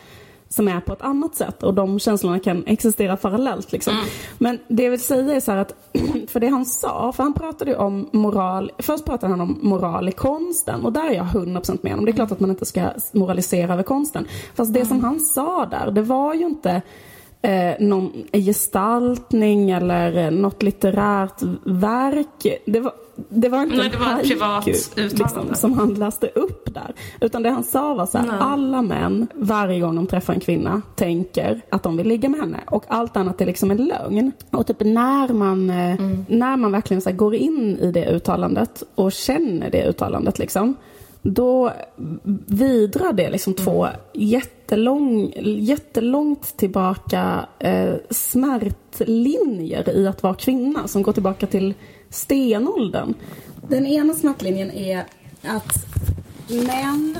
[0.49, 3.71] som är på ett annat sätt och de känslorna kan existera parallellt.
[3.71, 3.93] Liksom.
[3.93, 4.05] Mm.
[4.37, 5.73] Men det jag vill säga är så att,
[6.27, 10.09] för det han sa, för han pratade ju om moral, först pratade han om moral
[10.09, 12.05] i konsten och där är jag 100% med honom.
[12.05, 14.25] Det är klart att man inte ska moralisera över konsten.
[14.55, 14.89] Fast det mm.
[14.89, 16.81] som han sa där, det var ju inte
[17.41, 22.61] eh, någon gestaltning eller eh, något litterärt verk.
[22.65, 22.93] Det var,
[23.29, 24.65] det var inte Nej, det var haiku, privat
[24.95, 26.93] liksom, som han läste upp där.
[27.21, 30.81] Utan det han sa var så här, alla män varje gång de träffar en kvinna
[30.95, 32.59] tänker att de vill ligga med henne.
[32.67, 34.31] Och allt annat är liksom en lögn.
[34.51, 36.25] Och typ när man, eh, mm.
[36.29, 40.75] när man verkligen så går in i det uttalandet och känner det uttalandet liksom
[41.21, 41.71] då
[42.45, 51.13] vidrar det liksom två jättelång, jättelångt tillbaka eh, smärtlinjer i att vara kvinna som går
[51.13, 51.73] tillbaka till
[52.09, 53.13] stenåldern.
[53.69, 55.05] Den ena smärtlinjen är
[55.43, 55.85] att
[56.47, 57.17] män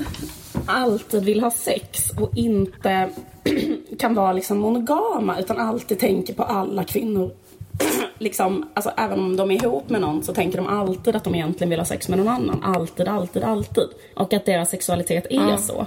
[0.66, 3.10] alltid vill ha sex och inte
[3.98, 7.30] kan vara liksom monogama utan alltid tänker på alla kvinnor
[8.18, 11.34] liksom, alltså, även om de är ihop med någon så tänker de alltid att de
[11.34, 12.62] egentligen vill ha sex med någon annan.
[12.62, 13.88] Alltid, alltid, alltid.
[14.14, 15.58] Och att deras sexualitet är mm.
[15.58, 15.86] så.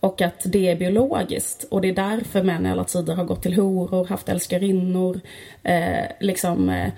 [0.00, 1.64] Och att det är biologiskt.
[1.70, 5.20] Och det är därför män i alla tider har gått till horor, haft älskarinnor,
[5.62, 6.92] eh, liksom eh,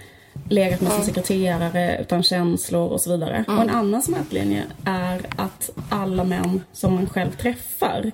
[0.49, 3.45] legat med sin sekreterare utan känslor och så vidare.
[3.49, 8.13] Och en annan smärtlinje är att alla män som man själv träffar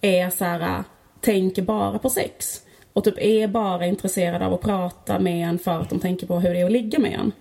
[0.00, 0.84] är så här,
[1.20, 2.62] tänker bara på sex
[2.92, 6.40] och typ är bara intresserade av att prata med en för att de tänker på
[6.40, 7.32] hur det är att ligga med en.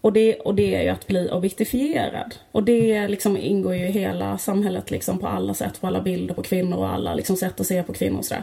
[0.00, 2.34] Och det, och det är ju att bli objektifierad.
[2.52, 6.34] Och det liksom ingår ju i hela samhället liksom på alla sätt, på alla bilder
[6.34, 8.42] på kvinnor och alla liksom sätt att se på kvinnor och sådär.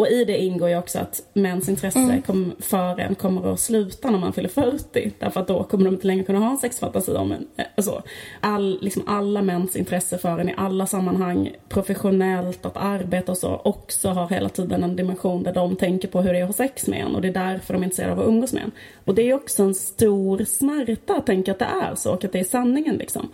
[0.00, 2.22] Och i det ingår ju också att mäns intresse mm.
[2.22, 5.12] kom, för en kommer att sluta när man fyller 40.
[5.18, 7.46] Därför att då kommer de inte längre kunna ha en sexfantasi om en.
[7.56, 8.02] Eh, så.
[8.40, 13.60] All, liksom alla mäns intresse för en i alla sammanhang, professionellt, att arbeta och så,
[13.64, 16.54] också har hela tiden en dimension där de tänker på hur det är att ha
[16.54, 18.72] sex med en och det är därför de är intresserade av att umgås med en.
[19.04, 22.32] Och det är också en stor smärta att tänka att det är så och att
[22.32, 23.28] det är sanningen liksom.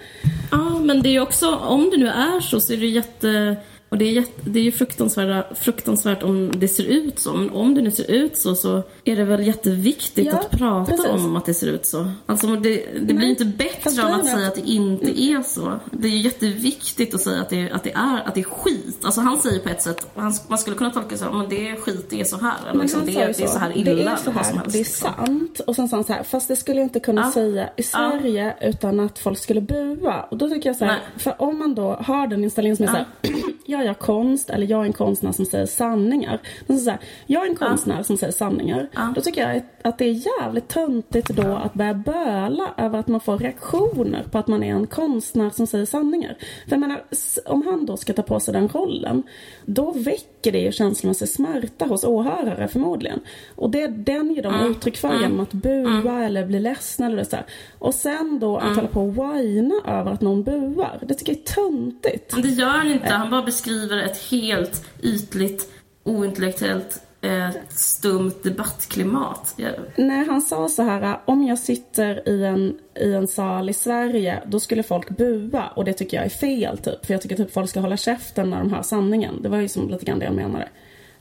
[0.51, 3.57] Ja, men det är ju också, om det nu är så, så är det jätte
[3.89, 7.35] och det är, jätte, det är ju fruktansvärt, fruktansvärt om det ser ut så.
[7.35, 10.91] Men om det nu ser ut så så är det väl jätteviktigt ja, att prata
[10.91, 11.07] precis.
[11.07, 12.11] om att det ser ut så.
[12.27, 15.81] Alltså det, det blir inte bättre av att säga att det inte är så.
[15.91, 19.05] Det är ju jätteviktigt att säga att det, att det, är, att det är skit.
[19.05, 21.69] Alltså han säger på ett sätt, han, man skulle kunna tolka det så men det
[21.69, 22.71] är skit, det är så här.
[22.71, 23.95] Eller liksom, det, är, det är så här illa.
[23.95, 25.61] Det är så här, det är sant.
[25.67, 27.33] Och sen sa han så här, fast det skulle jag inte kunna ja.
[27.33, 28.69] säga i Sverige ja.
[28.69, 30.23] utan att folk skulle bua.
[30.23, 32.91] Och då tycker jag så här, för om man då har den inställningen som är
[32.91, 33.07] så här,
[33.77, 36.41] jag gör konst eller jag är en konstnär som säger sanningar.
[36.67, 38.05] Men så här, jag är en konstnär ja.
[38.05, 38.89] som säger sanningar.
[38.95, 39.13] Ja.
[39.15, 43.21] Då tycker jag att det är jävligt töntigt då att börja böla över att man
[43.21, 46.37] får reaktioner på att man är en konstnär som säger sanningar.
[46.65, 47.05] För jag menar,
[47.45, 49.23] om han då ska ta på sig den rollen,
[49.65, 53.21] då väcker det ju känslomässig smärta hos åhörare förmodligen.
[53.55, 57.37] Och det, den ger de uttryck för genom att bua eller bli ledsna eller så
[57.37, 57.47] här.
[57.79, 58.77] Och sen då att mm.
[58.77, 60.99] hålla på och whina över att någon buar.
[61.03, 62.33] Det tycker jag är töntigt.
[62.33, 63.09] Men det gör han inte.
[63.09, 65.73] Han bara beskriver ett helt ytligt,
[66.05, 69.55] ointellektuellt eh, stumt debattklimat.
[69.57, 69.73] Jag...
[69.97, 74.43] Nej, han sa så här, om jag sitter i en, i en sal i Sverige,
[74.47, 77.07] då skulle folk bua och det tycker jag är fel typ.
[77.07, 79.43] För jag tycker typ folk ska hålla käften när de hör sanningen.
[79.43, 80.69] Det var ju som lite grann det jag menade.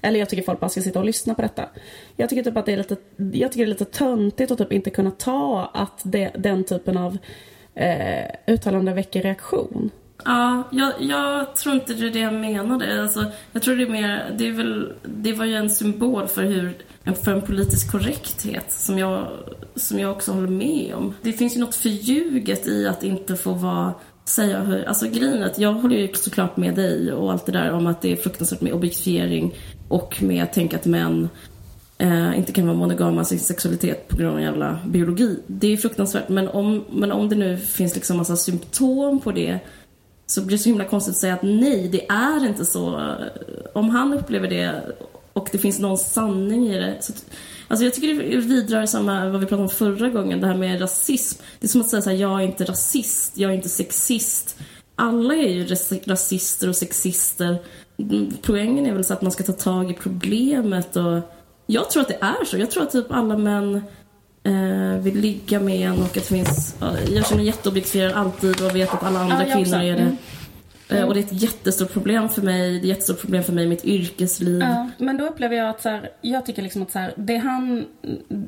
[0.06, 1.66] Eller jag tycker folk bara ska sitta och lyssna på detta.
[2.16, 4.72] Jag tycker typ att det är lite, jag tycker det är lite töntigt att typ
[4.72, 7.18] inte kunna ta att det, den typen av
[7.74, 9.92] eh, uttalande väcker reaktion.
[10.26, 13.02] Ja, jag, jag, tror inte det är det jag menade.
[13.02, 16.44] Alltså, jag tror det är mer, det, är väl, det var ju en symbol för,
[16.44, 16.78] hur,
[17.24, 19.28] för en politisk korrekthet som jag,
[19.76, 21.14] som jag också håller med om.
[21.22, 23.94] Det finns ju något förljuget i att inte få vara
[24.26, 27.52] säga hur, alltså grejen är att jag håller ju såklart med dig och allt det
[27.52, 29.54] där om att det är fruktansvärt med objektifiering
[29.88, 31.30] och med att tänka att män
[31.98, 35.40] eh, inte kan vara monogama i sin sexualitet på grund av jävla biologi.
[35.48, 39.60] Det är fruktansvärt men om, men om det nu finns liksom massa symptom på det
[40.28, 43.16] så blir det så himla konstigt att säga att nej, det är inte så.
[43.74, 44.82] Om han upplever det
[45.34, 46.98] och det finns någon sanning i det.
[47.02, 47.14] Så,
[47.68, 50.82] alltså jag tycker det vidrar samma vad vi pratade om förra gången, det här med
[50.82, 51.42] rasism.
[51.60, 54.58] Det är som att säga så här, jag är inte rasist, jag är inte sexist.
[54.96, 55.66] Alla är ju
[56.06, 57.58] rasister och sexister.
[57.98, 61.22] Mm, poängen är väl så att man ska ta tag i problemet och
[61.68, 62.58] jag tror att det är så.
[62.58, 63.82] Jag tror att typ alla män
[64.44, 66.76] eh, vill ligga med en och att det finns...
[66.80, 70.02] Jag känner mig jätteobjektifierad alltid och vet att alla andra ja, kvinnor är det.
[70.02, 70.18] Mm.
[70.90, 71.08] Mm.
[71.08, 72.70] Och det är ett jättestort problem för mig.
[72.70, 74.62] Det är ett jättestort problem för mig i mitt yrkesliv.
[74.62, 77.38] Ja, men då upplever jag att så här, jag tycker liksom att så här, det
[77.38, 77.86] han,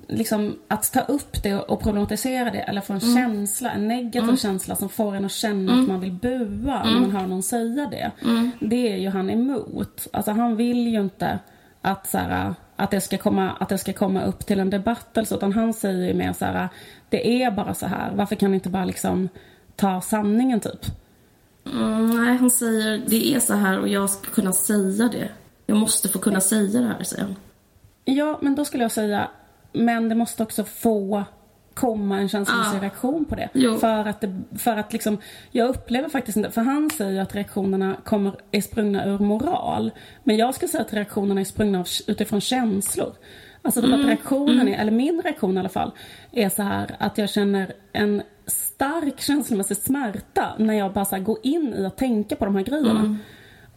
[0.07, 3.15] liksom att ta upp det och problematisera det eller få en mm.
[3.15, 4.37] känsla, en negativ mm.
[4.37, 5.83] känsla som får en att känna mm.
[5.83, 8.11] att man vill bua när man hör någon säga det.
[8.23, 8.51] Mm.
[8.59, 10.07] Det är ju han emot.
[10.13, 11.39] Alltså han vill ju inte
[11.81, 15.17] att så här, att det, ska komma, att det ska komma upp till en debatt
[15.17, 15.35] eller så.
[15.35, 16.69] Utan han säger ju mer så här,
[17.09, 18.11] det är bara så här.
[18.15, 19.29] Varför kan ni inte bara liksom
[19.75, 20.85] ta sanningen typ?
[21.73, 25.29] Mm, nej, han säger det är så här och jag ska kunna säga det.
[25.65, 27.35] Jag måste få kunna säga det här, säger han.
[28.05, 29.29] Ja, men då skulle jag säga,
[29.73, 31.23] men det måste också få
[31.73, 32.81] komma en känslomässig ah.
[32.81, 33.49] reaktion på det.
[33.53, 33.77] Jo.
[33.77, 35.17] För att, det, för att liksom,
[35.51, 39.91] jag upplever faktiskt inte, för han säger att reaktionerna kommer, är sprungna ur moral.
[40.23, 43.13] Men jag skulle säga att reaktionerna är sprungna utifrån känslor.
[43.61, 43.99] Alltså mm.
[43.99, 44.73] att reaktionen mm.
[44.73, 45.91] är, eller min reaktion i alla fall,
[46.31, 51.37] är så här att jag känner en stark känslomässig smärta när jag bara så går
[51.43, 52.99] in i att tänka på de här grejerna.
[52.99, 53.17] Mm.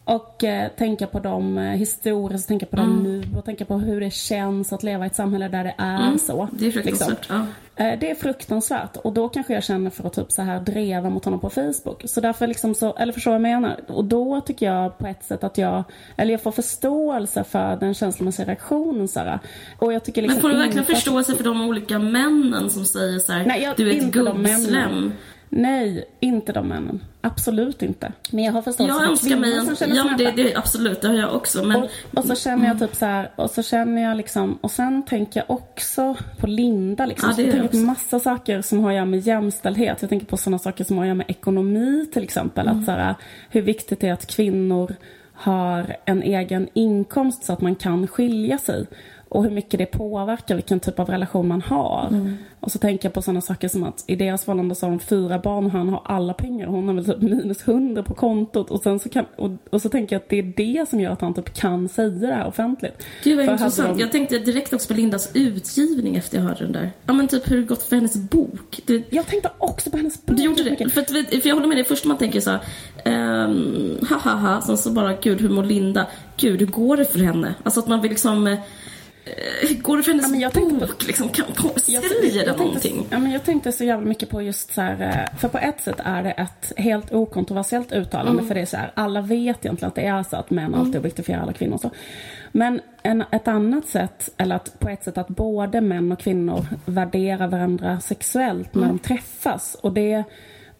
[0.03, 3.03] Och eh, tänka på dem eh, historiskt, tänka på dem mm.
[3.03, 6.07] nu och tänka på hur det känns att leva i ett samhälle där det är
[6.07, 6.19] mm.
[6.19, 6.47] så.
[6.51, 7.09] Det är fruktansvärt.
[7.09, 7.47] Liksom.
[7.75, 7.83] Ja.
[7.83, 11.09] Eh, det är fruktansvärt och då kanske jag känner för att typ så här dreva
[11.09, 12.03] mot honom på Facebook.
[12.05, 13.79] Så därför liksom så, eller förstår vad jag menar?
[13.87, 15.83] Och då tycker jag på ett sätt att jag,
[16.15, 19.39] eller jag får förståelse för den känslomässiga reaktionen här.
[19.79, 23.19] Och jag tycker liksom Men får du verkligen förståelse för de olika männen som säger
[23.19, 25.13] så här, Nej, jag, du är ett gubbslem?
[25.53, 27.03] Nej, inte de männen.
[27.21, 28.11] Absolut inte.
[28.31, 31.15] Men jag har förståelse jag önskar mig en, som ja, det, det, absolut, det har
[31.15, 31.63] jag också.
[31.63, 31.83] Men...
[31.83, 35.03] Och, och så känner jag typ så här, och så känner jag liksom, och sen
[35.03, 37.29] tänker jag också på Linda liksom.
[37.29, 39.97] Ja, det jag tänker på massa saker som har att göra med jämställdhet.
[40.01, 42.67] Jag tänker på sådana saker som har att göra med ekonomi till exempel.
[42.67, 42.79] Mm.
[42.79, 43.15] Att så här,
[43.49, 44.95] hur viktigt det är att kvinnor
[45.33, 48.87] har en egen inkomst så att man kan skilja sig
[49.31, 52.07] och hur mycket det påverkar vilken typ av relation man har.
[52.07, 52.37] Mm.
[52.59, 54.99] Och så tänker jag på sådana saker som att i deras förhållande så har de
[54.99, 56.67] fyra barn och han har alla pengar.
[56.67, 58.71] Hon har väl typ minus hundra på kontot.
[58.71, 61.11] Och, sen så kan, och, och, så tänker jag att det är det som gör
[61.11, 63.05] att han typ kan säga det här offentligt.
[63.23, 63.97] Gud vad intressant.
[63.97, 64.01] De...
[64.01, 66.91] Jag tänkte direkt också på Lindas utgivning efter jag hörde den där.
[67.05, 68.79] Ja men typ hur det gått för hennes bok.
[68.85, 69.03] Det...
[69.09, 70.37] Jag tänkte också på hennes bok.
[70.37, 70.89] Du gjorde det?
[70.89, 71.83] För, att, för jag håller med dig.
[71.83, 74.61] Först man tänker så här, um, ha ha ha.
[74.61, 76.07] Sen så bara, gud hur mår Linda?
[76.37, 77.55] Gud hur går det för henne?
[77.63, 78.57] Alltså att man vill liksom Eh,
[79.81, 81.07] går det för hennes ja, men jag bok?
[81.07, 81.45] Liksom, kan,
[81.85, 83.07] jag, säger det någonting?
[83.09, 85.81] Ja, men jag tänkte så jävla mycket på just så här, eh, för på ett
[85.81, 88.31] sätt är det ett helt okontroversiellt uttalande.
[88.31, 88.47] Mm.
[88.47, 90.79] För det är så här, alla vet egentligen att det är så att män mm.
[90.79, 91.77] alltid objektifierar alla kvinnor.
[91.77, 91.91] Så.
[92.51, 96.65] Men en, ett annat sätt, eller att på ett sätt att både män och kvinnor
[96.85, 98.97] värderar varandra sexuellt när mm.
[98.97, 99.77] de träffas.
[99.81, 100.23] Och det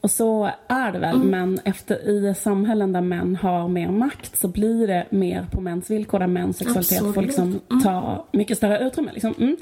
[0.02, 1.30] och så är det väl, mm.
[1.30, 5.90] men efter, i samhällen där män har mer makt så blir det mer på mäns
[5.90, 7.16] villkor, där mäns sexualitet Absolut.
[7.16, 7.84] får liksom mm.
[7.84, 9.12] ta mycket större utrymme.
[9.14, 9.34] Liksom.
[9.40, 9.58] Mm.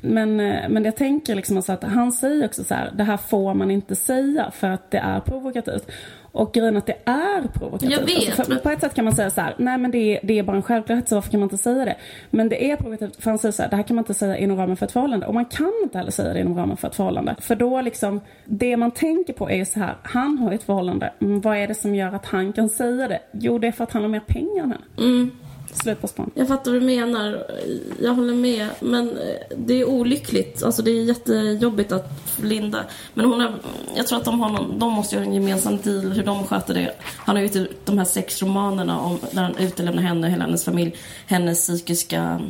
[0.00, 3.16] Men, eh, men jag tänker liksom alltså att han säger också så här, det här
[3.16, 5.90] får man inte säga för att det är provokativt.
[6.36, 7.92] Och grejen att det är provokativt.
[7.92, 8.38] Jag vet.
[8.38, 10.42] Alltså, på ett sätt kan man säga så här, nej men det är, det är
[10.42, 11.96] bara en självklarhet så varför kan man inte säga det?
[12.30, 14.36] Men det är provokativt för han säger så här, det här kan man inte säga
[14.36, 15.26] inom ramen för ett förhållande.
[15.26, 17.36] Och man kan inte heller säga det inom ramen för ett förhållande.
[17.40, 21.12] För då liksom, det man tänker på är ju så här, han har ett förhållande.
[21.20, 23.18] Mm, vad är det som gör att han kan säga det?
[23.32, 24.84] Jo det är för att han har mer pengar än henne.
[24.98, 25.30] Mm.
[25.82, 26.30] Slut på span.
[26.34, 27.46] Jag fattar vad du menar.
[28.02, 28.68] Jag håller med.
[28.80, 30.62] Men eh, det är olyckligt.
[30.62, 32.12] Alltså det är jättejobbigt att
[32.42, 32.84] Linda...
[33.14, 33.54] Men hon är,
[33.96, 36.74] jag tror att de, har någon, de måste göra en gemensam deal hur de sköter
[36.74, 36.92] det.
[37.16, 40.44] Han har ju ut de här sex romanerna om, där han utelämnar henne och hela
[40.44, 40.96] hennes familj.
[41.26, 42.40] Hennes psykiska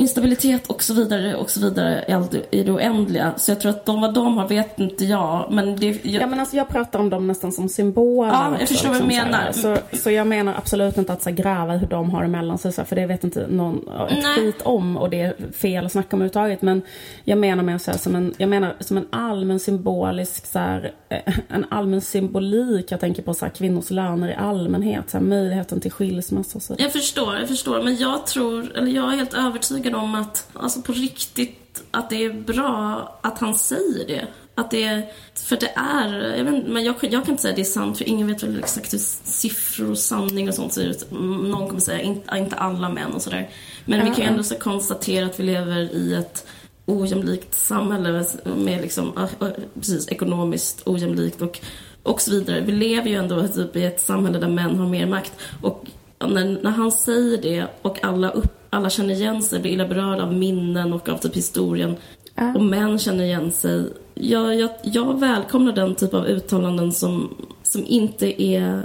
[0.00, 2.04] instabilitet och så vidare och så vidare
[2.50, 3.32] i det oändliga.
[3.36, 5.48] Så jag tror att de vad de har vet inte jag.
[5.50, 6.22] Men det, jag...
[6.22, 8.32] Ja men alltså jag pratar om dem nästan som symboler.
[8.32, 9.52] Ja, jag förstår vad du liksom, menar.
[9.52, 12.72] Så, så jag menar absolut inte att så, gräva hur de har det mellan sig.
[12.72, 16.16] Så, för det vet inte någon ett skit om och det är fel att snacka
[16.16, 16.62] om överhuvudtaget.
[16.62, 16.82] Men
[17.24, 20.92] jag menar med så här, som en, jag menar som en allmän symbolisk så här,
[21.08, 22.92] eh, en allmän symbolik.
[22.92, 25.10] Jag tänker på så här, kvinnors löner i allmänhet.
[25.10, 26.74] Så här, möjligheten till skilsmässa och så.
[26.78, 27.82] Jag förstår, jag förstår.
[27.82, 32.10] Men jag tror, eller jag är helt övertygad övertygad om att, alltså på riktigt, att
[32.10, 34.26] det är bra att han säger det.
[34.54, 37.56] Att det är, för det är, jag, vet, men jag, jag kan inte säga att
[37.56, 40.84] det är sant för ingen vet väl exakt hur siffror och sanning och sånt ser
[40.84, 41.10] ut.
[41.10, 43.48] Någon kommer säga inte, inte alla män och sådär.
[43.84, 44.10] Men mm.
[44.10, 46.46] vi kan ju ändå så konstatera att vi lever i ett
[46.86, 49.28] ojämlikt samhälle med liksom,
[49.74, 51.60] precis, ekonomiskt ojämlikt och,
[52.02, 52.60] och så vidare.
[52.60, 55.32] Vi lever ju ändå typ, i ett samhälle där män har mer makt.
[55.62, 55.84] Och
[56.18, 60.22] när, när han säger det och alla upp alla känner igen sig, blir illa berörda
[60.22, 61.96] av minnen och av typ historien.
[62.34, 62.54] Ja.
[62.54, 63.84] Och män känner igen sig.
[64.14, 68.82] Jag, jag, jag välkomnar den typ av uttalanden som, som inte är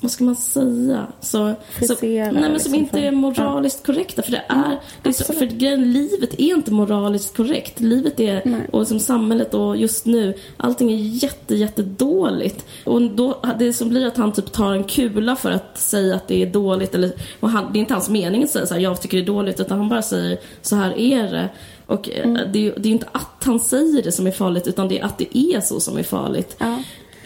[0.00, 1.06] vad ska man säga?
[1.20, 1.54] Så,
[1.86, 4.22] så, nej, men som liksom inte är moraliskt korrekta.
[4.22, 7.80] För det är, det är så, för grejen, livet är inte moraliskt korrekt.
[7.80, 8.60] Livet är, Nej.
[8.72, 12.66] och som samhället och just nu, allting är jätte, jätte dåligt.
[12.84, 16.28] Och då, det som blir att han typ tar en kula för att säga att
[16.28, 16.94] det är dåligt.
[16.94, 19.22] Eller, och han, det är inte hans mening att säga så här, jag tycker det
[19.22, 19.60] är dåligt.
[19.60, 21.48] Utan han bara säger, så här är det.
[21.86, 22.52] Och eh, Mm.
[22.52, 24.88] det, är ju- det är ju inte att han säger det som är farligt, utan
[24.88, 26.56] det är att det är så som är farligt.
[26.58, 26.78] Ja.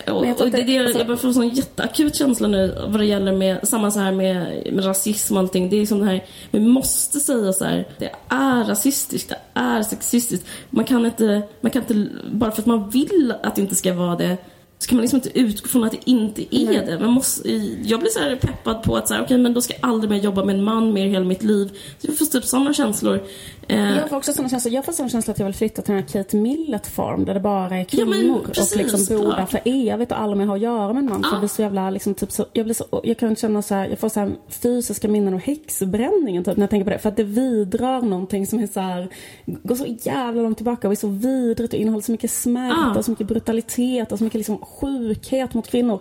[0.06, 3.06] Och, och det, det, alltså- jag bara får en sån jätteakut känsla nu vad det
[3.06, 5.70] gäller med, samma så här med, med rasism och allting.
[5.70, 9.82] Det är som det här, vi måste säga så här, det är rasistiskt, det är
[9.82, 10.46] sexistiskt.
[10.70, 13.94] Man kan inte, man kan inte, bara för att man vill att det inte ska
[13.94, 14.36] vara det,
[14.78, 16.86] så kan man liksom inte utgå från att det inte är Nej.
[16.86, 16.98] det.
[16.98, 17.50] Man måste,
[17.84, 20.10] jag blir så här peppad på att så här, okej men då ska jag aldrig
[20.10, 21.68] mer jobba med en man mer i hela mitt liv.
[21.98, 23.22] Så jag får typ sådana känslor.
[23.70, 24.74] Eh, Jag får också såna känslor.
[24.74, 27.40] Jag får sån känsla att jag vill flytta till den här Kate Millett-form där det
[27.40, 29.36] bara är Ja, kvinnor men precis, och liksom bo ja.
[29.36, 31.22] där för evigt och aldrig mer ha att göra med en man.
[31.22, 31.32] För Ja.
[31.34, 33.88] jag blir så jävla liksom, typ så, jag blir så, jag kan känna så här,
[33.88, 36.98] jag får så här fysiska minnen av häxbränningen typ när jag tänker på det.
[36.98, 39.08] För att det vidrar någonting som är så här,
[39.46, 42.98] går så jävla långt tillbaka och är så vidrigt och innehåller så mycket smärta Ja.
[42.98, 46.00] och så mycket brutalitet och så mycket liksom sjukhet mot kvinnor.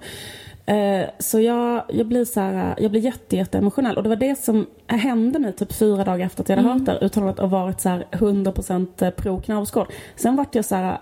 [0.70, 4.16] Eh, Så jag, jag blir så här, jag blir jätte, jätte emotionell och det var
[4.16, 7.50] det som hände mig typ fyra dagar efter att jag hade hört det uttalandet och
[7.50, 9.88] varit så här 100% pro Knausgård.
[10.16, 10.98] Sen vart jag så här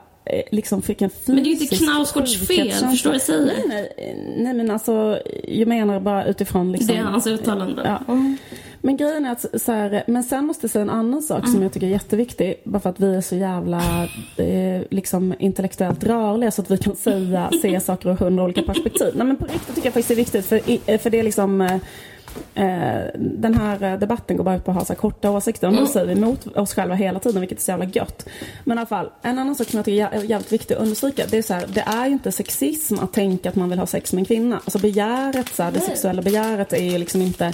[0.52, 2.90] liksom fick en fysisk Men det är ju inte Knausgårds fel, sjukhetskänsla.
[2.90, 3.46] förstår du vad jag säger?
[3.68, 8.00] Nej, nej, nej men alltså jag menar bara utifrån liksom det är hans uttalande.
[8.08, 8.14] Ja.
[8.82, 11.52] Men grejen är att så här, men sen måste jag säga en annan sak Mm.
[11.52, 12.56] som jag tycker är jätteviktig.
[12.64, 14.04] Bara för att vi är så jävla
[14.38, 19.14] eh, liksom intellektuellt rörliga så att vi kan säga, se saker ur hundra olika perspektiv.
[19.16, 20.62] Nej men på riktigt tycker jag faktiskt det är viktigt för,
[20.92, 21.78] eh, för det är liksom eh, Eh,
[23.16, 25.72] den här eh, debatten går bara ut på att ha så korta åsikter.
[25.72, 28.28] Nu säger vi emot oss själva hela tiden, vilket är så jävla gött.
[28.64, 30.82] Men i alla fall, en annan sak som jag tycker är jä- jävligt viktig att
[30.82, 31.24] understryka.
[31.30, 33.86] Det är så här, det är ju inte sexism att tänka att man vill ha
[33.86, 34.56] sex med en kvinna.
[34.56, 37.54] Alltså begäret, så här, det sexuella begäret är ju liksom inte...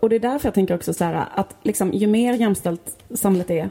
[0.00, 3.50] Och det är därför jag tänker också så här, att liksom, ju mer jämställt samhället
[3.50, 3.70] är,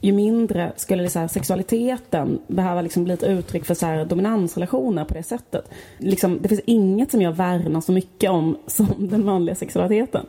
[0.00, 5.04] ju mindre skulle så här, sexualiteten behöva liksom bli ett uttryck för så här, dominansrelationer
[5.04, 5.70] på det sättet.
[5.98, 10.26] Liksom, det finns inget som jag värnar så mycket om som den manliga sexualiteten.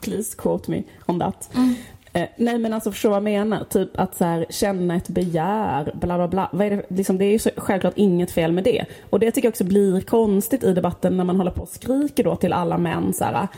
[0.00, 1.50] Please quote me on that.
[2.12, 3.64] Eh, nej men alltså förstå vad jag menar.
[3.64, 6.48] Typ att så här, känna ett begär, bla bla bla.
[6.52, 8.84] Vad är det, liksom, det är ju så, självklart inget fel med det.
[9.10, 12.24] Och det tycker jag också blir konstigt i debatten när man håller på och skriker
[12.24, 13.48] då till alla män så här.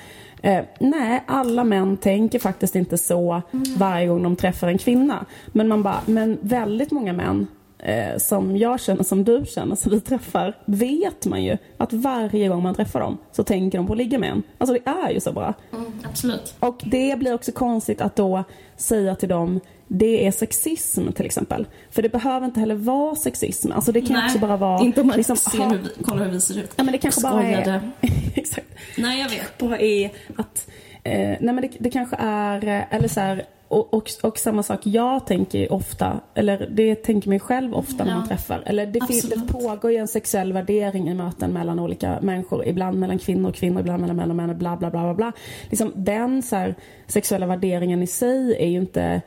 [0.42, 3.42] Eh, nej, alla män tänker faktiskt inte så
[3.76, 5.26] varje gång de träffar en kvinna.
[5.46, 7.46] Men man bara, men väldigt många män
[7.78, 12.48] eh, som jag känner, som du känner, som vi träffar, vet man ju att varje
[12.48, 14.42] gång man träffar dem så tänker de på att ligga med en.
[14.58, 15.54] Alltså det är ju så bra.
[15.72, 16.54] Mm, absolut.
[16.60, 18.44] Och det blir också konstigt att då
[18.76, 19.60] säga till dem
[19.92, 21.66] det är sexism till exempel.
[21.90, 23.72] För det behöver inte heller vara sexism.
[23.72, 24.80] Alltså det kan Nej, också bara vara...
[24.84, 26.70] inte om man liksom, ser ha- hur vi, kolla hur vi ser ut.
[26.76, 27.80] Ja men det kanske bara är...
[28.34, 28.66] Exakt.
[28.98, 29.58] Nej, jag vet.
[29.58, 30.66] Bara är att...
[31.04, 32.66] Eh, nej men det, det kanske är...
[32.68, 37.28] eh, Eller så här, och, och, och samma sak, jag tänker ofta, eller det tänker
[37.28, 38.18] mig själv ofta när Ja.
[38.18, 38.62] man träffar.
[38.66, 39.00] Eller det,
[39.34, 42.66] det pågår ju en sexuell värdering i möten mellan olika människor.
[42.66, 45.14] Ibland mellan kvinnor och kvinnor, ibland mellan män och män, bla bla bla bla.
[45.14, 45.32] bla.
[45.68, 46.74] Liksom, den så här,
[47.06, 49.22] sexuella värderingen i sig är ju inte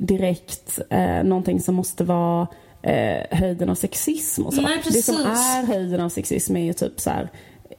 [0.00, 2.46] direkt eh, någonting som måste vara
[2.82, 4.60] eh, höjden av sexism och så.
[4.60, 7.30] Nej, det som är höjden av sexism är ju typ så här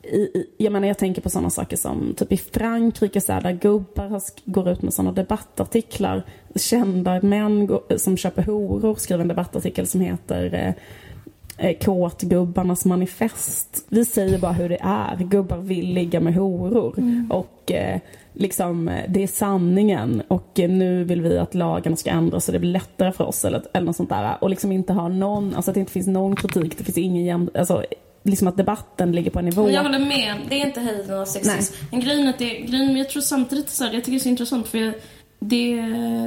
[0.04, 3.42] i, i, jag menar jag tänker på sådana saker som typ i Frankrike så här,
[3.42, 6.24] där gubbar går ut med sådana debattartiklar.
[6.56, 13.86] Kända män går, som köper horor skriver en debattartikel som heter eh, eh, Kåtgubbarnas manifest.
[13.90, 15.18] Vi säger bara hur det är.
[15.18, 16.96] Gubbar vill ligga med horor.
[17.30, 18.00] Och eh,
[18.40, 20.24] liksom eh, det är sanningen.
[20.28, 23.46] Och eh, nu vill vi att lagarna ska ändras så det blir lättare för oss.
[23.46, 24.38] Eller, eller något sånt där.
[24.42, 26.78] Och liksom inte ha någon, alltså att det inte finns någon kritik.
[26.78, 27.84] Det finns ingen jäm, alltså
[28.24, 29.70] liksom att debatten ligger på en nivå.
[29.70, 30.36] Jag håller med.
[30.50, 31.74] Det är inte höjden av sexism.
[31.92, 34.20] Men grejen är att det, grejen, jag tror samtidigt så här, jag tycker det är
[34.20, 34.94] så intressant för
[35.40, 35.82] det,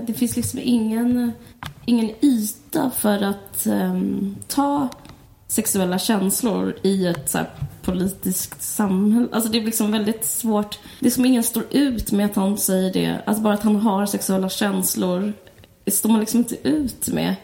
[0.06, 1.32] det finns liksom ingen,
[1.84, 4.88] ingen yta för att ehm, ta
[5.46, 7.50] sexuella känslor i ett så här,
[7.82, 9.28] politiskt samhälle.
[9.32, 10.78] Alltså det är liksom väldigt svårt.
[11.00, 13.22] Det är som ingen står ut med att han säger det.
[13.24, 15.32] Alltså bara att han har sexuella känslor
[15.84, 17.34] det står man liksom inte ut med.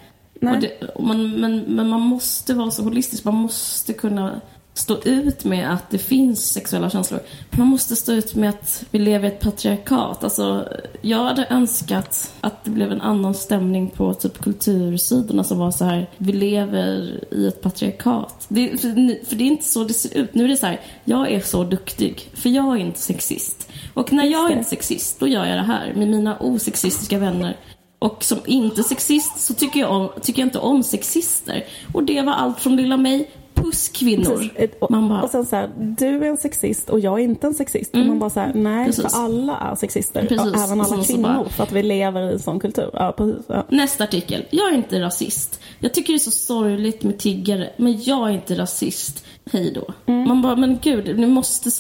[0.40, 3.24] Det, man, men, men man måste vara så holistisk.
[3.24, 4.40] Man måste kunna
[4.78, 7.20] stå ut med att det finns sexuella känslor.
[7.50, 10.24] Man måste stå ut med att vi lever i ett patriarkat.
[10.24, 10.68] Alltså,
[11.00, 15.84] jag hade önskat att det blev en annan stämning på typ kultursidorna som var så
[15.84, 18.46] här, vi lever i ett patriarkat.
[18.48, 20.34] Det, för, för det är inte så det ser ut.
[20.34, 23.68] Nu är det så här, jag är så duktig, för jag är inte sexist.
[23.94, 27.56] Och när jag är inte sexist, då gör jag det här med mina osexistiska vänner.
[27.98, 31.64] Och som inte sexist så tycker jag, om, tycker jag inte om sexister.
[31.92, 34.48] Och det var allt från lilla mig Puss kvinnor.
[34.78, 37.46] Och, man bara, och sen så här, du är en sexist och jag är inte
[37.46, 37.94] en sexist.
[37.94, 38.06] Mm.
[38.06, 39.12] Och man bara så här, nej precis.
[39.12, 40.26] för alla är sexister.
[40.26, 40.64] Precis.
[40.64, 41.22] Även alla kvinnor.
[41.22, 42.90] Bara, för att vi lever i en sån kultur.
[42.92, 43.66] Ja, precis, ja.
[43.68, 44.44] Nästa artikel.
[44.50, 45.60] Jag är inte rasist.
[45.78, 47.70] Jag tycker det är så sorgligt med tiggare.
[47.76, 49.24] Men jag är inte rasist.
[49.52, 50.12] Hej då.
[50.12, 50.28] Mm.
[50.28, 51.70] Man bara, men gud, ni måste...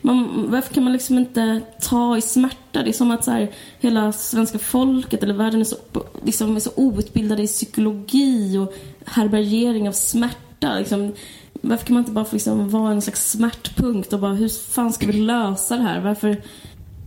[0.00, 2.82] Man, varför kan man liksom inte ta i smärta?
[2.82, 3.50] Det är som att så här,
[3.80, 5.76] hela svenska folket eller världen är så,
[6.24, 8.74] liksom, är så outbildade i psykologi och
[9.06, 10.78] härbärgering av smärta smärta.
[10.78, 11.12] Liksom,
[11.52, 14.92] varför kan man inte bara få liksom vara en slags smärtpunkt och bara hur fan
[14.92, 16.00] ska vi lösa det här?
[16.00, 16.36] Varför,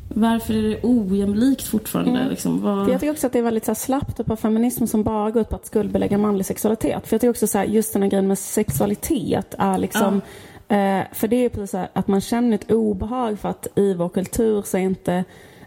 [0.09, 2.19] varför är det ojämlikt fortfarande?
[2.19, 2.29] Mm.
[2.29, 2.89] Liksom, vad...
[2.89, 5.31] jag tycker också att det är väldigt så här, slappt typ av feminism som bara
[5.31, 7.07] går ut på att skuldbelägga manlig sexualitet.
[7.07, 10.21] För jag tycker också så här, just den här grejen med sexualitet är liksom
[10.67, 10.75] ja.
[10.75, 13.93] eh, för det är precis så här, att man känner ett obehag för att i
[13.93, 15.23] vår kultur så är inte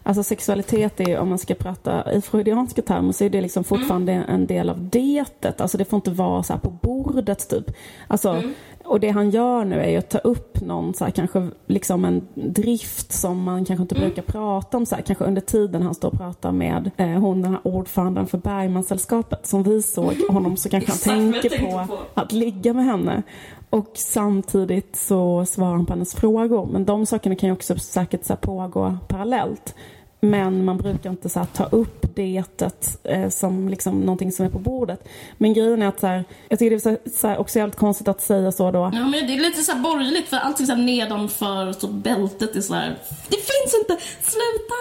[0.07, 4.11] Alltså sexualitet är, om man ska prata i freudianska termer, så är det liksom fortfarande
[4.11, 4.29] mm.
[4.29, 5.61] en del av detet.
[5.61, 7.71] Alltså det får inte vara så på bordet typ.
[8.07, 8.53] Alltså, mm.
[8.85, 12.27] Och det han gör nu är att ta upp någon, så här, kanske liksom en
[12.33, 14.07] drift som man kanske inte mm.
[14.07, 14.85] brukar prata om.
[14.85, 18.27] Så här, kanske under tiden han står och pratar med eh, hon, den här ordföranden
[18.27, 19.47] för Bergmansällskapet.
[19.47, 23.23] Som vi såg honom så kanske han tänker på, på att ligga med henne.
[23.69, 26.65] Och samtidigt så svarar han på hennes frågor.
[26.71, 29.75] Men de sakerna kan ju också säkert så pågå parallellt.
[30.19, 34.59] Men man brukar inte så ta upp detet eh, som liksom någonting som är på
[34.59, 35.07] bordet.
[35.37, 38.07] Men grejen är att så här, jag tycker det är så här, också jävligt konstigt
[38.07, 38.91] att säga så då.
[38.93, 42.55] Ja men det är lite så här borgerligt för allting så här nedanför så bältet
[42.55, 42.97] är så här,
[43.29, 44.75] det finns inte, sluta!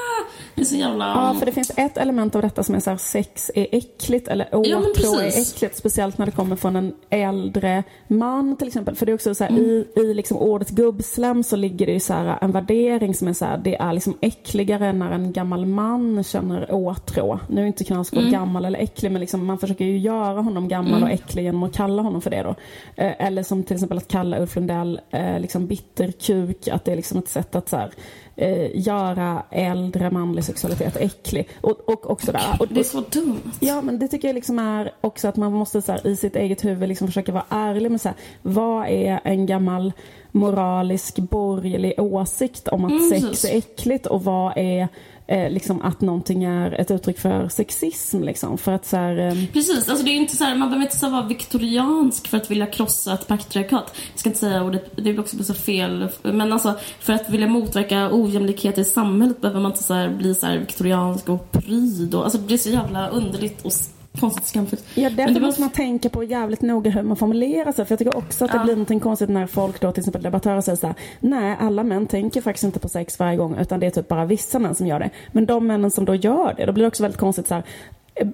[0.55, 1.05] Det är så jävla...
[1.05, 4.29] Ja för det finns ett element av detta som är så här, sex är äckligt
[4.29, 5.77] eller åtrå ja, är äckligt.
[5.77, 8.97] Speciellt när det kommer från en äldre man till exempel.
[8.97, 9.65] För det är också så här, mm.
[9.65, 13.33] i, i liksom ordet gubbslem så ligger det ju så här, en värdering som är
[13.33, 17.41] så här, det är liksom äckligare när en gammal man känner åtrå.
[17.49, 18.33] Nu är inte Knausgård mm.
[18.33, 21.03] gammal eller äcklig men liksom, man försöker ju göra honom gammal mm.
[21.03, 22.55] och äcklig genom att kalla honom för det då.
[22.97, 26.97] Eh, eller som till exempel att kalla Ulf Lundell eh, liksom bitterkuk, att det är
[26.97, 27.91] liksom ett sätt att så här,
[28.37, 31.49] eh, göra äldre manlig sexualitet äcklig.
[31.61, 32.57] Och, och, och sådär.
[32.61, 33.51] Och det, det är så dumt.
[33.61, 36.37] Ja, men det tycker jag liksom är också att man måste så här, i sitt
[36.37, 39.93] eget huvud liksom försöka vara ärlig med så här, vad är en gammal
[40.35, 44.89] moralisk borgerlig åsikt om att mm, sex är äckligt och vad är
[45.27, 48.23] eh, liksom att någonting är ett uttryck för sexism.
[48.23, 49.35] Liksom, för att, så här, eh...
[49.53, 52.51] Precis, alltså det är inte så här, man behöver inte så vara viktoriansk för att
[52.51, 53.95] vilja krossa ett patriarkat.
[54.11, 56.09] Jag ska inte säga ordet, det blir också så fel.
[56.23, 60.35] Men alltså, för att vilja motverka ojämlikhet i samhället behöver man inte så här, bli
[60.35, 62.15] så här viktoriansk och pryd.
[62.15, 63.73] Och, alltså, det är så jävla underligt och
[64.21, 64.85] konstigt skamfullt.
[64.95, 67.85] Ja, därför måste man tänka på jävligt noga hur man formulerar sig.
[67.85, 68.65] För jag tycker också att det ja.
[68.65, 72.07] blir någonting konstigt när folk då till exempel debattörer säger så här, nej alla män
[72.07, 74.87] tänker faktiskt inte på sex varje gång utan det är typ bara vissa män som
[74.87, 75.11] gör det.
[75.33, 77.65] Men de männen som då gör det, då blir det också väldigt konstigt så här,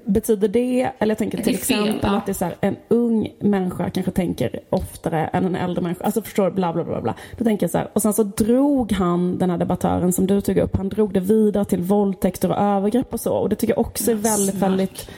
[0.04, 2.16] Betyder det, eller jag tänker till exempel ja.
[2.16, 6.04] att det är så här, en ung människa kanske tänker oftare än en äldre människa.
[6.04, 7.14] Alltså förstår du, bla bla bla bla.
[7.38, 10.40] Då tänker jag så här, och sen så drog han, den här debattören som du
[10.40, 13.34] tog upp, han drog det vidare till våldtäkter och övergrepp och så.
[13.34, 15.10] Och det tycker jag också är väldigt, väldigt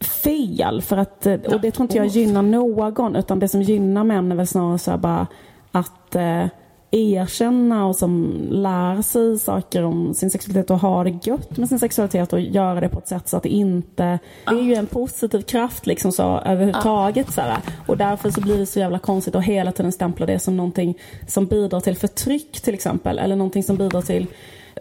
[0.00, 0.82] fel.
[0.82, 3.16] För att, eh, och det tror inte jag gynnar någon.
[3.16, 5.26] Utan det som gynnar män är väl snarare så bara
[5.72, 6.46] att eh,
[6.94, 11.78] erkänna och som lär sig saker om sin sexualitet och ha det gött med sin
[11.78, 14.18] sexualitet och göra det på ett sätt så att det inte...
[14.46, 17.32] Det är ju en positiv kraft liksom så överhuvudtaget.
[17.32, 17.56] Så här.
[17.86, 20.98] Och därför så blir det så jävla konstigt att hela tiden stämpla det som någonting
[21.26, 23.18] som bidrar till förtryck till exempel.
[23.18, 24.26] Eller någonting som bidrar till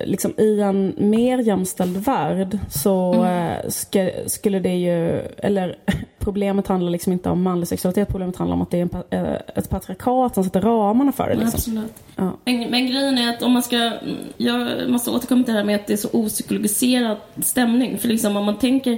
[0.02, 3.24] liksom, i en mer jämställd värld så mm.
[3.26, 5.78] Eh, ska, skulle det ju, eller
[6.20, 9.34] problemet handlar liksom inte om manlig sexualitet, problemet handlar om att det är en, eh,
[9.56, 11.36] ett patriarkat som sätter ramarna för det.
[11.36, 11.88] Liksom.
[12.16, 12.38] Ja.
[12.46, 13.92] Men, men, grejen är att om man ska,
[14.38, 17.98] jag måste återkomma till det här med att det är så opsykologiserad stämning.
[17.98, 18.98] För liksom om man tänker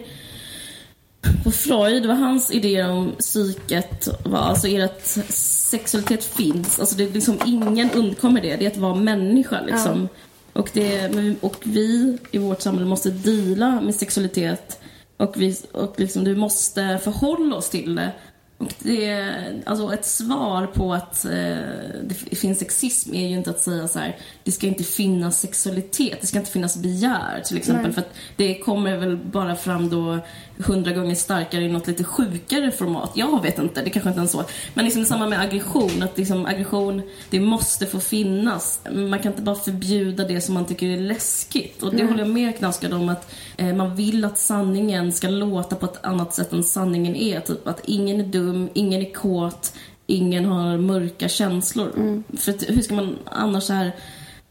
[1.44, 7.04] på Freud, vad hans idéer om psyket var, alltså är att sexualitet finns, alltså det
[7.04, 10.02] är liksom ingen undkommer det, det är att vara människa liksom.
[10.02, 10.20] Ja.
[10.56, 14.80] Och, det, och vi i vårt samhälle måste dela med sexualitet
[15.18, 18.12] och, vi, och liksom, du måste förhålla oss till det.
[18.58, 19.34] Och det,
[19.66, 21.58] alltså ett svar på att eh,
[22.04, 26.18] det finns sexism är ju inte att säga så här, det ska inte finnas sexualitet,
[26.22, 27.84] det ska inte finnas begär till exempel.
[27.84, 27.94] Nej.
[27.94, 30.20] För att det kommer väl bara fram då
[30.58, 33.12] hundra gånger starkare i något lite sjukare format.
[33.16, 34.44] Jag vet inte, det kanske inte är så.
[34.74, 38.80] Men liksom samma med aggression, att liksom aggression, det måste få finnas.
[38.92, 41.84] Man kan inte bara förbjuda det som man tycker är läskigt.
[41.84, 42.08] Och det mm.
[42.08, 46.06] håller jag med Knaskad om att eh, man vill att sanningen ska låta på ett
[46.06, 47.40] annat sätt än sanningen är.
[47.40, 49.74] Typ att ingen är dum, ingen är kåt,
[50.08, 51.92] ingen har mörka känslor.
[51.96, 52.24] Mm.
[52.38, 53.92] För hur ska man annars så här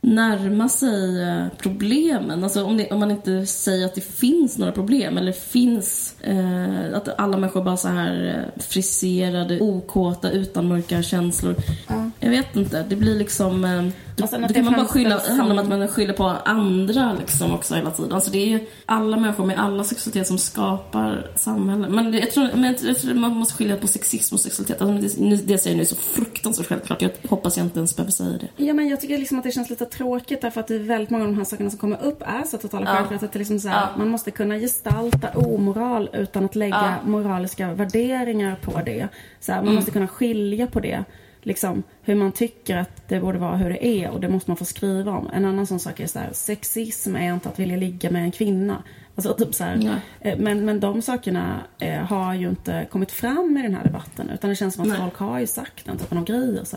[0.04, 2.44] närma sig eh, problemen.
[2.44, 6.96] Alltså om, det, om, man inte säger att det finns några problem eller finns eh,
[6.96, 11.54] att alla människor bara så här eh, friserade, okåta, utan mörka känslor.
[11.88, 12.10] Ja.
[12.20, 15.36] Jag vet inte, det blir liksom eh, Då kan man bara skylla, som...
[15.36, 18.12] handlar om att man skyller på andra liksom också hela tiden.
[18.12, 21.90] Alltså det är ju alla människor med alla sexualitet som skapar samhället.
[21.90, 24.82] Men jag tror, men jag tror man måste skilja på sexism och sexualitet.
[24.82, 27.02] Alltså det, det säger jag nu så fruktansvärt självklart.
[27.02, 28.64] Jag hoppas jag inte ens behöver säga det.
[28.64, 31.10] Ja men jag tycker liksom att det känns lite tråkigt därför att det är väldigt
[31.10, 32.96] många av de här sakerna som kommer upp är så totala ja.
[32.96, 33.22] självklart.
[33.22, 33.98] Att det liksom så här, ja.
[33.98, 37.10] Man måste kunna gestalta omoral utan att lägga ja.
[37.10, 39.08] moraliska värderingar på det.
[39.40, 39.76] Så här, man mm.
[39.76, 41.04] måste kunna skilja på det
[41.44, 44.56] liksom, hur man tycker att det borde vara hur det är och det måste man
[44.56, 45.30] få skriva om.
[45.32, 48.32] En annan sån sak är så här, sexism är inte att vilja ligga med en
[48.32, 48.82] kvinna.
[49.14, 53.56] Alltså, typ så här, eh, men, men de sakerna eh, har ju inte kommit fram
[53.56, 54.98] i den här debatten utan det känns som att Nej.
[54.98, 56.64] folk har ju sagt den typen av grejer.
[56.64, 56.76] Så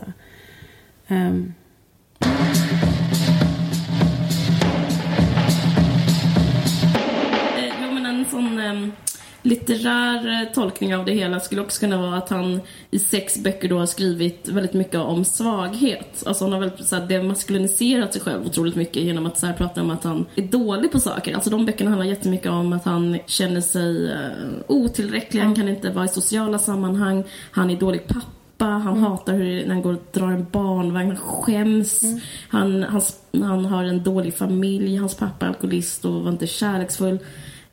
[1.08, 1.54] um.
[7.82, 8.92] Jo men en sån um
[9.48, 13.68] litterär eh, tolkning av det hela skulle också kunna vara att han i sex böcker
[13.68, 16.22] då har skrivit väldigt mycket om svaghet.
[16.26, 19.52] Alltså han har väl så här, demaskuliniserat sig själv otroligt mycket genom att så här,
[19.52, 21.34] prata om att han är dålig på saker.
[21.34, 24.18] Alltså de böckerna handlar jättemycket om att han känner sig uh,
[24.66, 28.24] otillräcklig, han kan inte vara i sociala sammanhang, han är dålig pappa
[28.64, 29.02] han mm.
[29.02, 32.02] hatar hur när han går och drar en barnvagn, han skäms.
[32.02, 32.20] Mm.
[32.48, 37.18] Han, hans, han har en dålig familj, hans pappa är alkoholist och var inte kärleksfull.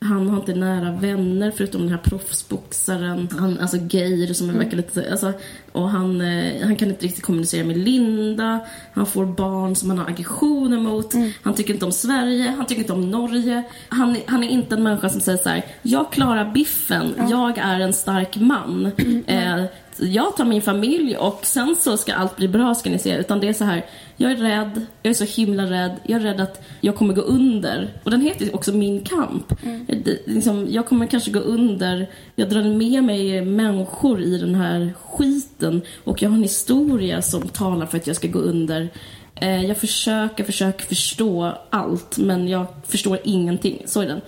[0.00, 3.28] Han har inte nära vänner förutom den här proffsboxaren.
[3.38, 4.58] Han, alltså Geir som mm.
[4.58, 5.10] verkar lite...
[5.10, 5.32] Alltså,
[5.72, 8.60] och han, eh, han kan inte riktigt kommunicera med Linda.
[8.92, 11.14] Han får barn som han har aggressioner mot.
[11.14, 11.30] Mm.
[11.42, 12.54] Han tycker inte om Sverige.
[12.56, 13.62] Han tycker inte om Norge.
[13.88, 17.14] Han, han är inte en människa som säger så här, Jag klarar biffen.
[17.14, 17.30] Mm.
[17.30, 18.92] Jag är en stark man.
[19.26, 19.64] Eh,
[19.98, 23.16] jag tar min familj och sen så ska allt bli bra ska ni se.
[23.16, 23.84] Utan det är så här,
[24.16, 27.20] jag är rädd, jag är så himla rädd, jag är rädd att jag kommer gå
[27.20, 27.92] under.
[28.04, 29.62] Och den heter också Min kamp.
[29.62, 29.86] Mm.
[30.04, 34.94] Det, liksom, jag kommer kanske gå under, jag drar med mig människor i den här
[35.04, 38.88] skiten och jag har en historia som talar för att jag ska gå under.
[39.34, 43.82] Eh, jag försöker, försöker förstå allt men jag förstår ingenting.
[43.86, 44.20] Så är den.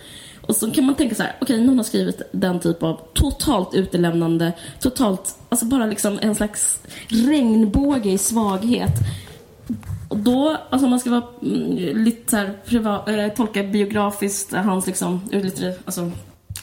[0.49, 3.01] Och så kan man tänka så här, okej okay, någon har skrivit den typ av
[3.15, 8.93] totalt utelämnande, totalt, alltså bara liksom en slags regnbåge i svaghet.
[10.09, 14.53] Och då, alltså om man ska vara mm, lite så här, privat, äh, tolka biografiskt,
[14.53, 16.11] hans liksom, lite, alltså,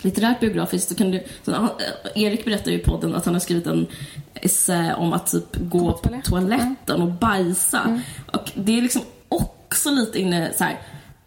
[0.01, 1.69] litterärt biografiskt, så kan du, så, uh,
[2.15, 3.87] Erik berättar ju i podden att han har skrivit en
[4.33, 7.81] essä om att typ gå på toaletten och bajsa.
[7.81, 7.99] Mm.
[8.31, 10.79] Och det är liksom också lite inne så här,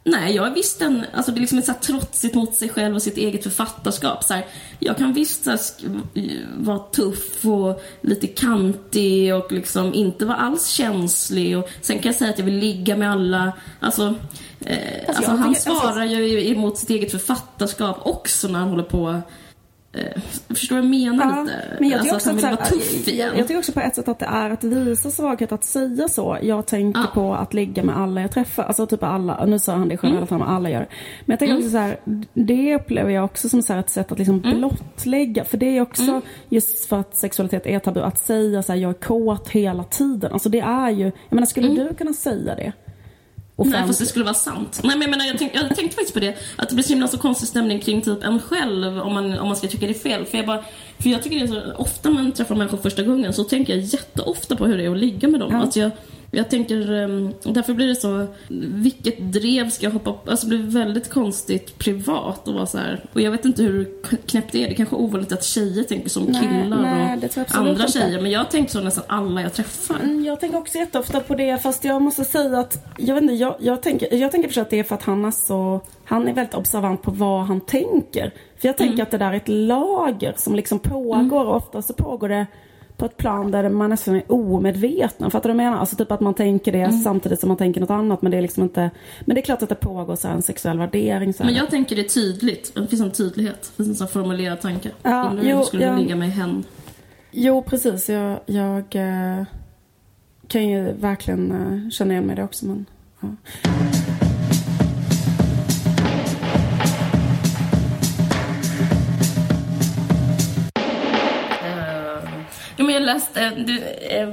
[0.09, 2.69] Nej, jag är visst en, alltså det är liksom ett så här trotsigt mot sig
[2.69, 4.25] själv och sitt eget författarskap.
[4.25, 4.47] Så här,
[4.79, 5.61] jag kan visst så här,
[6.57, 11.59] vara tuff och lite kantig och liksom inte vara alls känslig.
[11.59, 13.53] Och sen kan jag säga att jag vill ligga med alla.
[13.81, 14.15] Alltså,
[14.61, 14.79] eh,
[15.09, 19.23] alltså, alltså han svarar ju emot sitt eget författarskap också när han håller på Eh,
[20.49, 21.77] förstår du vad jag menar ja, lite?
[21.81, 23.29] Men jag alltså att han vill vara tuff igen.
[23.29, 26.09] Jag, jag tycker också på ett sätt att det är att visa svaghet att säga
[26.09, 26.39] så.
[26.43, 27.07] Jag tänker ja.
[27.15, 28.63] på att ligga med alla jag träffar.
[28.63, 30.43] Alltså typ alla, nu sa han det själv, mm.
[30.43, 30.87] alla gör
[31.25, 31.59] Men jag tänker mm.
[31.59, 31.99] också så här,
[32.35, 34.59] det upplever jag också som så ett sätt att liksom mm.
[34.59, 35.45] blottlägga.
[35.45, 36.23] För det är också, mm.
[36.49, 40.33] just för att sexualitet är tabu, att säga så här, jag är kåt hela tiden.
[40.33, 41.87] Alltså det är ju, jag menar skulle mm.
[41.87, 42.73] du kunna säga det?
[43.67, 44.81] Nej, fast det skulle vara sant.
[44.85, 46.37] Nej, men jag, menar, jag, tänk, jag tänkte faktiskt på det.
[46.57, 49.49] Att det blir så himla så konstig stämning kring typ en själv om man, om
[49.49, 50.27] man ska tycka det är fel.
[50.27, 50.65] För jag, bara,
[50.99, 53.75] för jag tycker det är så, ofta när man träffar människor första gången så tänker
[53.75, 55.53] jag jätteofta på hur det är att ligga med dem.
[55.53, 55.63] Ja.
[55.63, 55.91] Att jag,
[56.31, 60.29] jag tänker, ehm, därför blir det så, vilket drev ska jag hoppa upp?
[60.29, 63.05] Alltså det blir väldigt konstigt privat och vara så här.
[63.13, 64.67] Och jag vet inte hur knäppt det är.
[64.67, 68.21] Det är kanske är ovanligt att tjejer tänker som nej, killar nej, och andra tjejer.
[68.21, 70.01] Men jag tänker så nästan alla jag träffar.
[70.03, 73.35] Mm, jag tänker också jätteofta på det fast jag måste säga att, jag vet inte,
[73.35, 76.29] jag, jag tänker, jag tänker för att det är för att han är så, han
[76.29, 78.33] är väldigt observant på vad han tänker.
[78.59, 79.03] För jag tänker mm.
[79.03, 81.33] att det där är ett lager som liksom pågår mm.
[81.33, 82.47] och ofta så pågår det
[82.99, 85.31] på ett plan där man nästan är omedveten.
[85.31, 85.81] Fattar du vad jag menar?
[85.81, 87.01] Alltså typ att man tänker det mm.
[87.01, 88.23] samtidigt som man tänker något annat.
[88.23, 88.91] Men det är liksom inte...
[89.21, 91.35] Men det är klart att det pågår så en sexuell värdering.
[91.35, 92.75] Så Men jag tänker det tydligt.
[92.75, 93.73] Det finns en tydlighet.
[93.77, 94.91] Det finns en formulerad tanke.
[95.03, 95.99] Ja, Undrar hur skulle jag...
[95.99, 96.65] ligga med hen.
[97.31, 98.09] Jo, precis.
[98.09, 99.45] Jag, jag äh,
[100.49, 102.67] kan ju verkligen äh, känna igen mig i det också.
[102.67, 102.87] Men,
[103.21, 103.29] ja.
[113.09, 114.29] Läste, du, eh,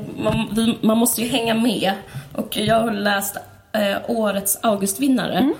[0.82, 1.94] man, måste ju hänga med.
[2.34, 3.38] Och jag har läst
[3.72, 5.38] eh, årets Augustvinnare.
[5.38, 5.54] Mm.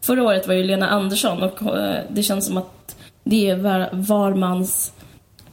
[0.00, 3.88] Förra året var ju Lena Andersson och eh, det känns som att det är var,
[3.92, 4.92] var mans...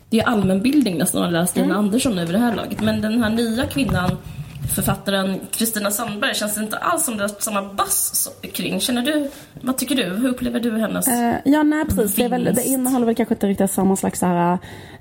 [0.10, 1.68] Det är allmänbildning nästan att läst mm.
[1.68, 2.82] Lena Andersson över det här laget.
[2.82, 4.18] Men den här nya kvinnan
[4.70, 8.80] författaren Kristina Sandberg känns det inte alls som det är samma bass kring.
[8.80, 9.30] Känner du,
[9.62, 10.04] vad tycker du?
[10.04, 12.16] Hur upplever du hennes uh, Ja, nej precis.
[12.16, 14.58] Det, är väl, det innehåller väl kanske inte riktigt samma slags här,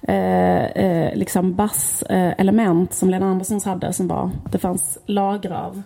[0.09, 5.83] uh, uh, liksom basselement som Lena Anderssons hade som var, det fanns lager av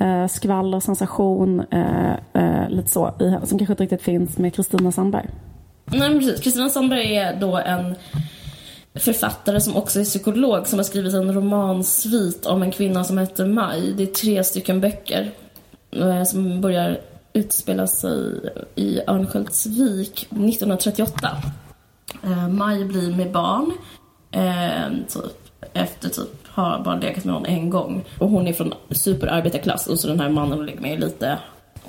[0.00, 1.64] uh, skvaller, sensation,
[2.68, 3.14] lite så,
[3.44, 5.28] som kanske inte riktigt finns med Kristina Sandberg.
[5.84, 6.40] Nej, precis.
[6.40, 7.94] Kristina Sandberg är då en
[8.96, 13.46] författare som också är psykolog som har skrivit en romansvit om en kvinna som heter
[13.46, 13.92] Maj.
[13.92, 15.30] Det är tre stycken böcker
[15.90, 17.00] eh, som börjar
[17.32, 18.40] utspela sig
[18.74, 21.30] i Örnsköldsvik 1938.
[22.24, 23.72] Eh, Maj blir med barn.
[24.30, 28.04] Eh, typ, efter typ har bara legat med någon en gång.
[28.18, 31.38] Och hon är från superarbetarklass och så den här mannen hon ligger med är lite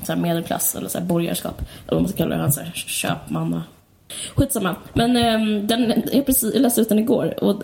[0.04, 1.62] så medelklass eller så här borgerskap.
[1.62, 3.64] Eller vad man ska kalla det, han så här köpmanna
[4.36, 4.76] Skitsamma.
[4.94, 7.44] Men um, den, jag, precis, jag läste ut den igår.
[7.44, 7.64] Och,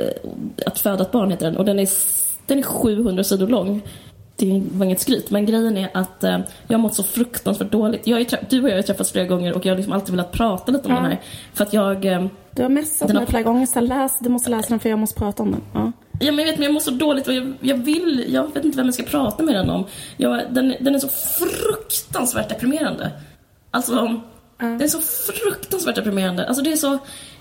[0.66, 1.58] att föda ett barn heter den.
[1.58, 1.90] Och den är,
[2.46, 3.82] den är 700 sidor lång.
[4.36, 8.08] Det var inget skryt, men grejen är att uh, jag har mått så fruktansvärt dåligt.
[8.08, 10.32] Jag är, du och jag har träffats flera gånger och jag har liksom alltid velat
[10.32, 11.00] prata lite om ja.
[11.02, 11.22] den här.
[11.54, 12.06] För att jag...
[12.06, 15.00] Um, du har messat mig flera gånger, så läs, du måste läsa den för jag
[15.00, 15.62] måste prata om den.
[15.74, 15.92] Ja.
[16.20, 18.66] Ja, men jag vet, men jag mår så dåligt och jag, jag, vill, jag vet
[18.66, 19.86] inte vem jag ska prata med den om.
[20.18, 23.12] Jag, den, den är så fruktansvärt deprimerande.
[23.72, 24.22] Alltså,
[24.64, 24.78] Mm.
[24.78, 25.02] Det är så
[25.34, 26.48] fruktansvärt deprimerande.
[26.48, 26.98] Alltså det är så,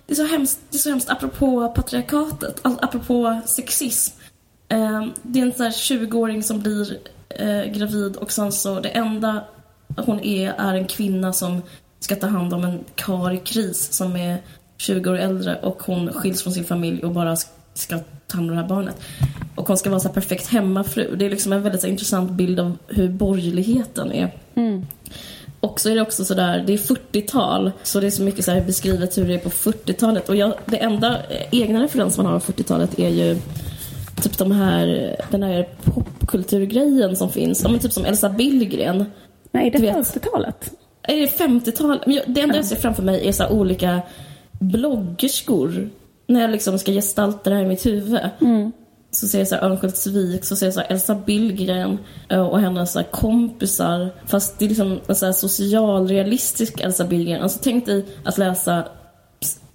[0.07, 4.17] det är så hemskt, det är så hemskt apropå patriarkatet, alltså apropå sexism.
[4.69, 6.99] Eh, det är en sån här 20-åring som blir
[7.29, 9.45] eh, gravid och sen så det enda
[9.97, 11.63] hon är är en kvinna som
[12.01, 14.39] ska ta hand om en kar i kris som är
[14.77, 17.37] 20 år äldre och hon skiljs från sin familj och bara
[17.75, 19.01] ska ta hand om det här barnet.
[19.55, 21.17] Och hon ska vara så perfekt hemmafru.
[21.17, 24.31] Det är liksom en väldigt så, intressant bild av hur borgerligheten är.
[25.63, 28.61] Och så är det också sådär, det är 40-tal, så det är så mycket så
[28.67, 30.29] beskrivet hur det är på 40-talet.
[30.29, 31.19] Och jag, det enda
[31.51, 33.39] egna referens man har av 40-talet är ju
[34.23, 37.65] typ de här, den här popkulturgrejen som finns.
[37.65, 39.05] Ja, typ som Elsa Billgren.
[39.53, 40.73] Nej, är det 50-talet?
[41.03, 42.03] Är det 50-talet?
[42.27, 44.03] Det enda jag ser framför mig är så olika
[44.51, 45.91] bloggerskor.
[46.27, 48.21] När jag liksom ska gestalta det här i mitt huvud.
[48.41, 48.73] Mm
[49.13, 51.99] så ser jag så Örnsköldsvik, så ser jag så Elsa Billgren
[52.29, 54.11] eh, och hennes så kompisar.
[54.27, 57.43] Fast det är liksom en så socialrealistisk Elsa Billgren.
[57.43, 58.85] Alltså tänk dig att läsa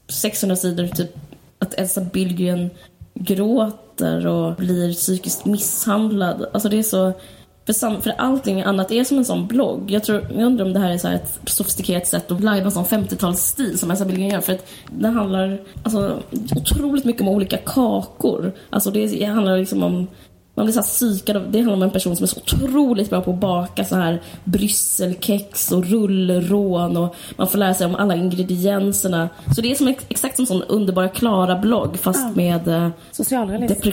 [0.09, 1.15] 600 sidor, typ
[1.59, 2.69] att Elsa Billgren
[3.13, 6.45] gråter och blir psykiskt misshandlad.
[6.53, 7.13] Alltså det är så
[7.67, 9.91] för, sam, för allting annat är som en sån blogg.
[9.91, 12.71] Jag, tror, jag undrar om det här är så ett sofistikerat sätt att lajva en
[12.71, 14.41] sån 50-talsstil som Elsa Billgren gör.
[14.41, 16.19] För att det handlar alltså,
[16.55, 18.51] otroligt mycket om olika kakor.
[18.69, 20.07] Alltså det, det handlar liksom om
[20.55, 23.21] man blir så psykad av, det handlar om en person som är så otroligt bra
[23.21, 28.15] på att baka så här brysselkex och rullrån och man får lära sig om alla
[28.15, 29.29] ingredienserna.
[29.55, 32.31] Så det är som exakt som en sån underbara Klara-blogg fast ja.
[32.35, 33.89] med eh, Socialrealism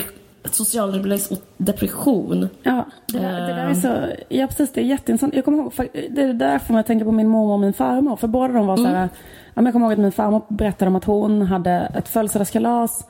[0.51, 2.49] socialrealism och depression.
[2.62, 5.34] Ja, det, där, det där är så, ja precis, det är jätteintressant.
[5.34, 5.72] Jag kommer ihåg,
[6.11, 8.16] det är därför man tänker på min mormor och min farmor.
[8.16, 9.09] För båda de var så här, mm.
[9.55, 13.07] ja, jag kommer ihåg att min farmor berättade om att hon hade ett födelsedagskalas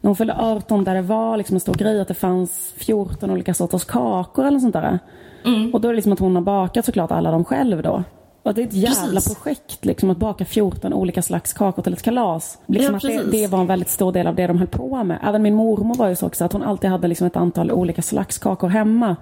[0.00, 3.30] när hon fyllde 18 där det var liksom en stor grej att det fanns 14
[3.30, 4.98] olika sorters kakor eller sånt där.
[5.44, 5.74] Mm.
[5.74, 8.02] Och då är det liksom att hon har bakat såklart alla dem själv då.
[8.42, 9.34] Och det är ett jävla precis.
[9.34, 12.58] projekt liksom, att baka 14 olika slags kakor till ett kalas.
[12.66, 15.04] Liksom ja, att det, det, var en väldigt stor del av det de höll på
[15.04, 15.18] med.
[15.22, 18.02] Även min mormor var ju så också att hon alltid hade liksom ett antal olika
[18.02, 19.16] slags kakor hemma.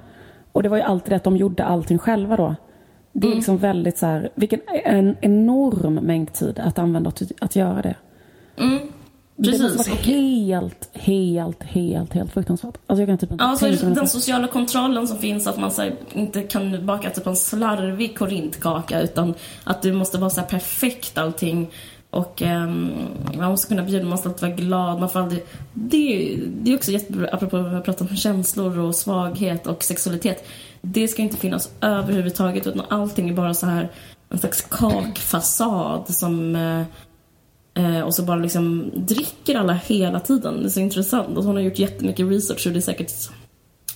[0.52, 2.54] Och det var ju alltid det att de gjorde allting själva då.
[3.12, 3.36] Det är mm.
[3.36, 7.94] liksom väldigt så här, vilken en enorm mängd tid att använda till att göra det.
[8.58, 8.78] Mm.
[9.36, 9.60] Precis.
[9.60, 12.78] Det måste vara helt, helt, helt, helt fruktansvärt.
[12.86, 16.42] Alltså jag kan typ inte tänka Den sociala kontrollen som finns, att man här, inte
[16.42, 19.34] kan baka typ en slarvig korintkaka utan
[19.64, 21.70] att det måste vara så perfekt allting.
[22.10, 22.90] Och um,
[23.38, 25.00] man måste kunna bjuda, man måste alltid vara glad.
[25.00, 29.66] Man får aldrig, det, det är också jättebra, apropå att prata om känslor och svaghet
[29.66, 30.46] och sexualitet.
[30.80, 33.88] Det ska inte finnas överhuvudtaget utan allting är bara så här
[34.28, 36.82] en slags kakfasad som Eh,
[38.04, 40.60] och så bara liksom dricker alla hela tiden.
[40.60, 41.38] Det är så intressant.
[41.38, 43.12] Och hon har gjort jättemycket research och det är säkert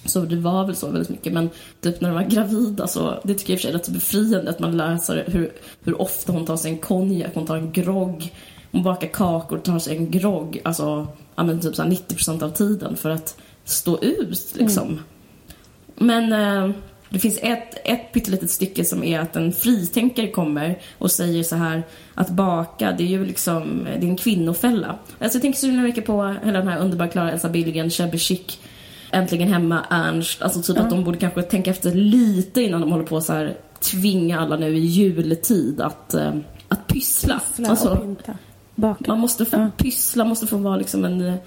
[0.04, 1.32] så det var väl så väldigt mycket.
[1.32, 1.50] Men
[1.80, 3.88] typ när de var gravida så, det tycker jag i och för sig är rätt
[3.88, 5.52] befriande att man läser hur,
[5.84, 8.34] hur ofta hon tar sig en konjak, hon tar en grogg.
[8.72, 12.50] Hon bakar kakor och tar sig en grogg, alltså ja, men typ så 90% av
[12.50, 14.88] tiden för att stå ut liksom.
[14.88, 15.02] Mm.
[15.94, 16.76] Men, eh,
[17.10, 21.56] Det finns ett, ett pyttelitet stycke som är att en fritänkare kommer och säger så
[21.56, 21.82] här
[22.14, 24.98] att baka, det är ju liksom, det är en kvinnofälla.
[25.18, 28.58] Alltså jag tänker så mycket på hela den här underbara Klara Elsa Billgren, Shabby Chic,
[29.10, 30.42] Äntligen Hemma, Ernst.
[30.42, 30.84] Alltså typ mm.
[30.84, 34.56] att de borde kanske tänka efter lite innan de håller på så här tvinga alla
[34.56, 36.34] nu i jultid att, äh,
[36.68, 37.40] att pyssla.
[37.56, 38.16] pyssla alltså,
[38.98, 39.70] man måste få ja.
[39.76, 41.38] pyssla, måste få vara liksom en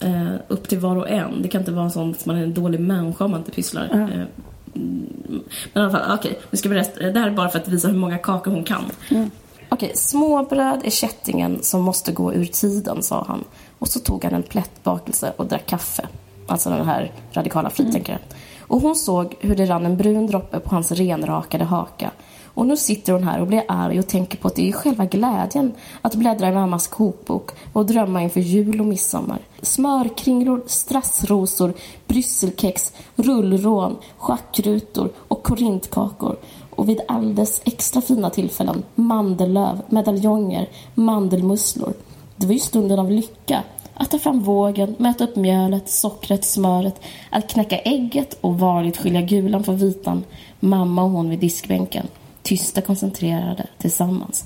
[0.00, 1.42] äh, upp till var och en.
[1.42, 3.88] Det kan inte vara sånt att man är en dålig människa om man inte pysslar.
[3.92, 4.20] Ja.
[4.20, 4.26] Äh,
[4.72, 5.42] men
[5.74, 7.10] i alla fall, okej, okay, nu ska vi berätta.
[7.10, 8.84] Det här är bara för att visa hur många kakor hon kan.
[9.10, 9.30] Mm.
[9.68, 13.44] Okej, okay, småbröd är kättingen som måste gå ur tiden, sa han.
[13.78, 16.08] Och så tog han en plättbakelse och drack kaffe.
[16.46, 18.18] Alltså den här radikala fritänkaren.
[18.18, 18.38] Mm.
[18.60, 22.10] Och hon såg hur det rann en brun droppe på hans renrakade haka.
[22.54, 25.04] Och nu sitter hon här och blir arg och tänker på att det är själva
[25.04, 25.72] glädjen
[26.02, 29.38] att bläddra i mammas kokbok och drömma inför jul och midsommar.
[29.62, 31.74] Smörkringlor, strassrosor,
[32.06, 36.36] brysselkex, rullrån, schackrutor och korintkakor.
[36.70, 41.92] Och vid alldeles extra fina tillfällen mandellöv, medaljonger, mandelmusslor.
[42.36, 43.62] Det var ju stunden av lycka
[43.94, 47.00] att ta fram vågen, mäta upp mjölet, sockret, smöret,
[47.30, 50.24] att knäcka ägget och varligt skilja gulan från vitan.
[50.60, 52.06] Mamma och hon vid diskbänken,
[52.50, 54.44] tysta koncentrerade tillsammans.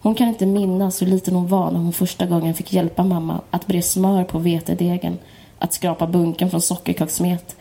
[0.00, 3.40] Hon kan inte minnas hur liten hon var när hon första gången fick hjälpa mamma
[3.50, 5.18] att bre smör på vetedegen,
[5.58, 7.56] att skrapa bunken från sockerkakssmet.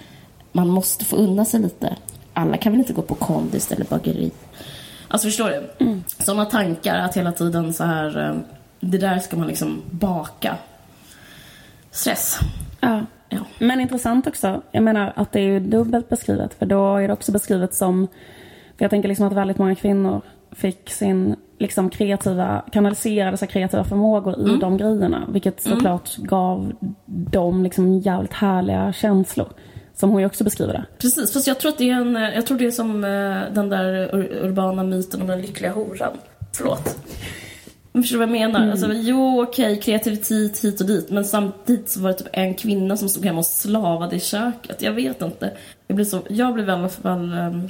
[0.52, 1.96] Man måste få unna sig lite.
[2.34, 4.32] Alla kan väl inte gå på kondis eller bageri?
[5.08, 5.86] Alltså förstår du?
[5.86, 6.04] Mm.
[6.20, 8.36] Sådana tankar att hela tiden så här, eh,
[8.80, 10.56] det där ska man liksom baka
[11.92, 12.40] stress.
[12.80, 13.06] Ja.
[13.30, 13.40] ja.
[13.60, 14.62] Men intressant också.
[14.72, 16.54] Jag menar att det är dubbelt beskrivet.
[16.54, 18.08] För då är det också beskrivet som...
[18.82, 20.22] För jag tänker liksom att väldigt många kvinnor
[20.52, 24.60] fick sin liksom kreativa, kanaliserade sina kreativa förmågor i mm.
[24.60, 25.28] de grejerna.
[25.30, 25.78] Vilket mm.
[25.78, 26.28] såklart mm.
[26.28, 26.74] gav
[27.06, 29.48] dem liksom jävligt härliga känslor.
[29.94, 30.86] Som hon ju också beskriver det.
[30.98, 33.70] Precis, fast jag tror att det är en, jag tror det är som eh, den
[33.70, 36.14] där urbana myten om den lyckliga horan.
[36.54, 36.98] Förlåt.
[37.94, 38.60] Förstår du vad jag menar?
[38.60, 38.72] Mm.
[38.72, 41.10] Alltså, jo, okej, okay, kreativitet hit och dit.
[41.10, 44.82] Men samtidigt så var det typ en kvinna som stod hemma och slavade i köket.
[44.82, 45.52] Jag vet inte.
[45.88, 47.34] Jag blir, så, jag blir i alla fall...
[47.34, 47.70] Um,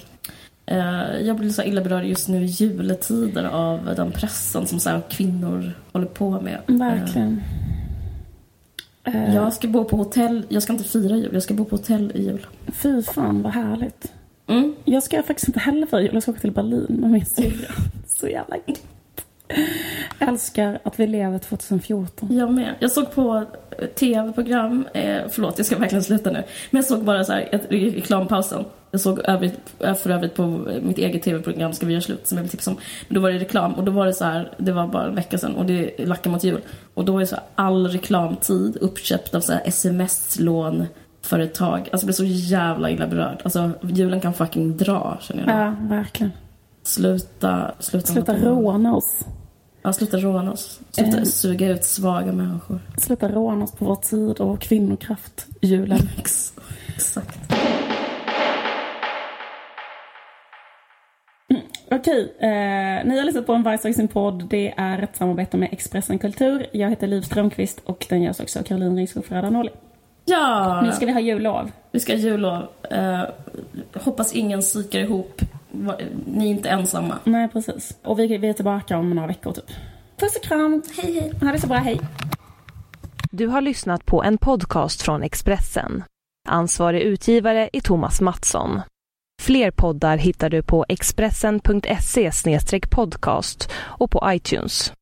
[1.26, 5.02] jag blir så illa berörd just nu i juletider av den pressen som så här,
[5.10, 6.62] kvinnor håller på med.
[6.68, 7.42] Verkligen.
[9.08, 10.46] Uh, jag ska bo på hotell.
[10.50, 11.30] Jag ska inte fira jul.
[11.34, 12.46] Jag ska bo på hotell i jul.
[12.68, 14.12] Fy fan vad härligt.
[14.48, 14.76] Mm.
[14.86, 16.14] Jag ska faktiskt inte heller fira jul.
[16.14, 17.74] Jag ska åka till Berlin med min syrra.
[18.08, 18.56] så jävla
[20.20, 22.30] Älskar att vi lever 2014.
[22.32, 22.76] Jag med.
[22.80, 23.46] Jag såg på
[23.96, 27.62] tv-program, eh, förlåt jag ska verkligen sluta nu, men jag såg bara så här ett,
[27.70, 28.66] reklampausen.
[28.92, 32.44] Jag såg övrigt, för övrigt på mitt eget tv-program Ska vi göra slut som jag
[32.44, 32.78] vill tipsa om.
[33.08, 35.16] Men då var det reklam och då var det så här, det var bara en
[35.16, 36.62] vecka sedan och det lackar mot jul.
[36.94, 40.86] Och då är så här, all reklamtid uppköpt av så här sms-lån
[41.22, 41.80] företag.
[41.80, 43.42] Alltså jag blir så jävla illa berörd.
[43.44, 45.68] Alltså julen kan fucking dra känner jag.
[45.68, 46.32] Ja, verkligen.
[46.84, 48.08] Sluta, sluta.
[48.08, 49.26] Sluta råna oss.
[49.84, 50.80] Ja, sluta råna oss.
[50.92, 51.24] Sluta eh.
[51.24, 52.80] suga ut svaga människor.
[52.98, 56.00] Sluta råna oss på vår tid och kvinnokraft, julen.
[56.96, 57.52] Exakt.
[61.50, 64.48] Mm, okej, eh, ni har lyssnat på en Vice sin podd.
[64.50, 66.68] Det är ett samarbete med Expressen Kultur.
[66.72, 69.70] Jag heter Liv Strömqvist och den görs också av Caroline Ringskog Ferrada
[70.26, 70.82] Ja!
[70.82, 71.72] Nu ska vi ha jullov.
[71.92, 72.68] Vi ska ha jullov.
[72.90, 73.24] Eh,
[73.94, 75.42] hoppas ingen psykar ihop
[76.26, 77.18] ni är inte ensamma.
[77.24, 77.98] Nej, precis.
[78.04, 79.72] Och vi, vi är tillbaka om några veckor typ.
[80.20, 80.82] Puss och kram.
[80.98, 81.32] Hej, hej.
[81.42, 81.78] Ha det så bra.
[81.78, 82.00] Hej.
[83.32, 86.04] Du har lyssnat på en podcast från Expressen.
[86.50, 88.82] Ansvarig utgivare är Thomas Mattsson.
[89.42, 92.32] Fler poddar hittar du på expressen.se
[92.90, 94.94] podcast och på iTunes.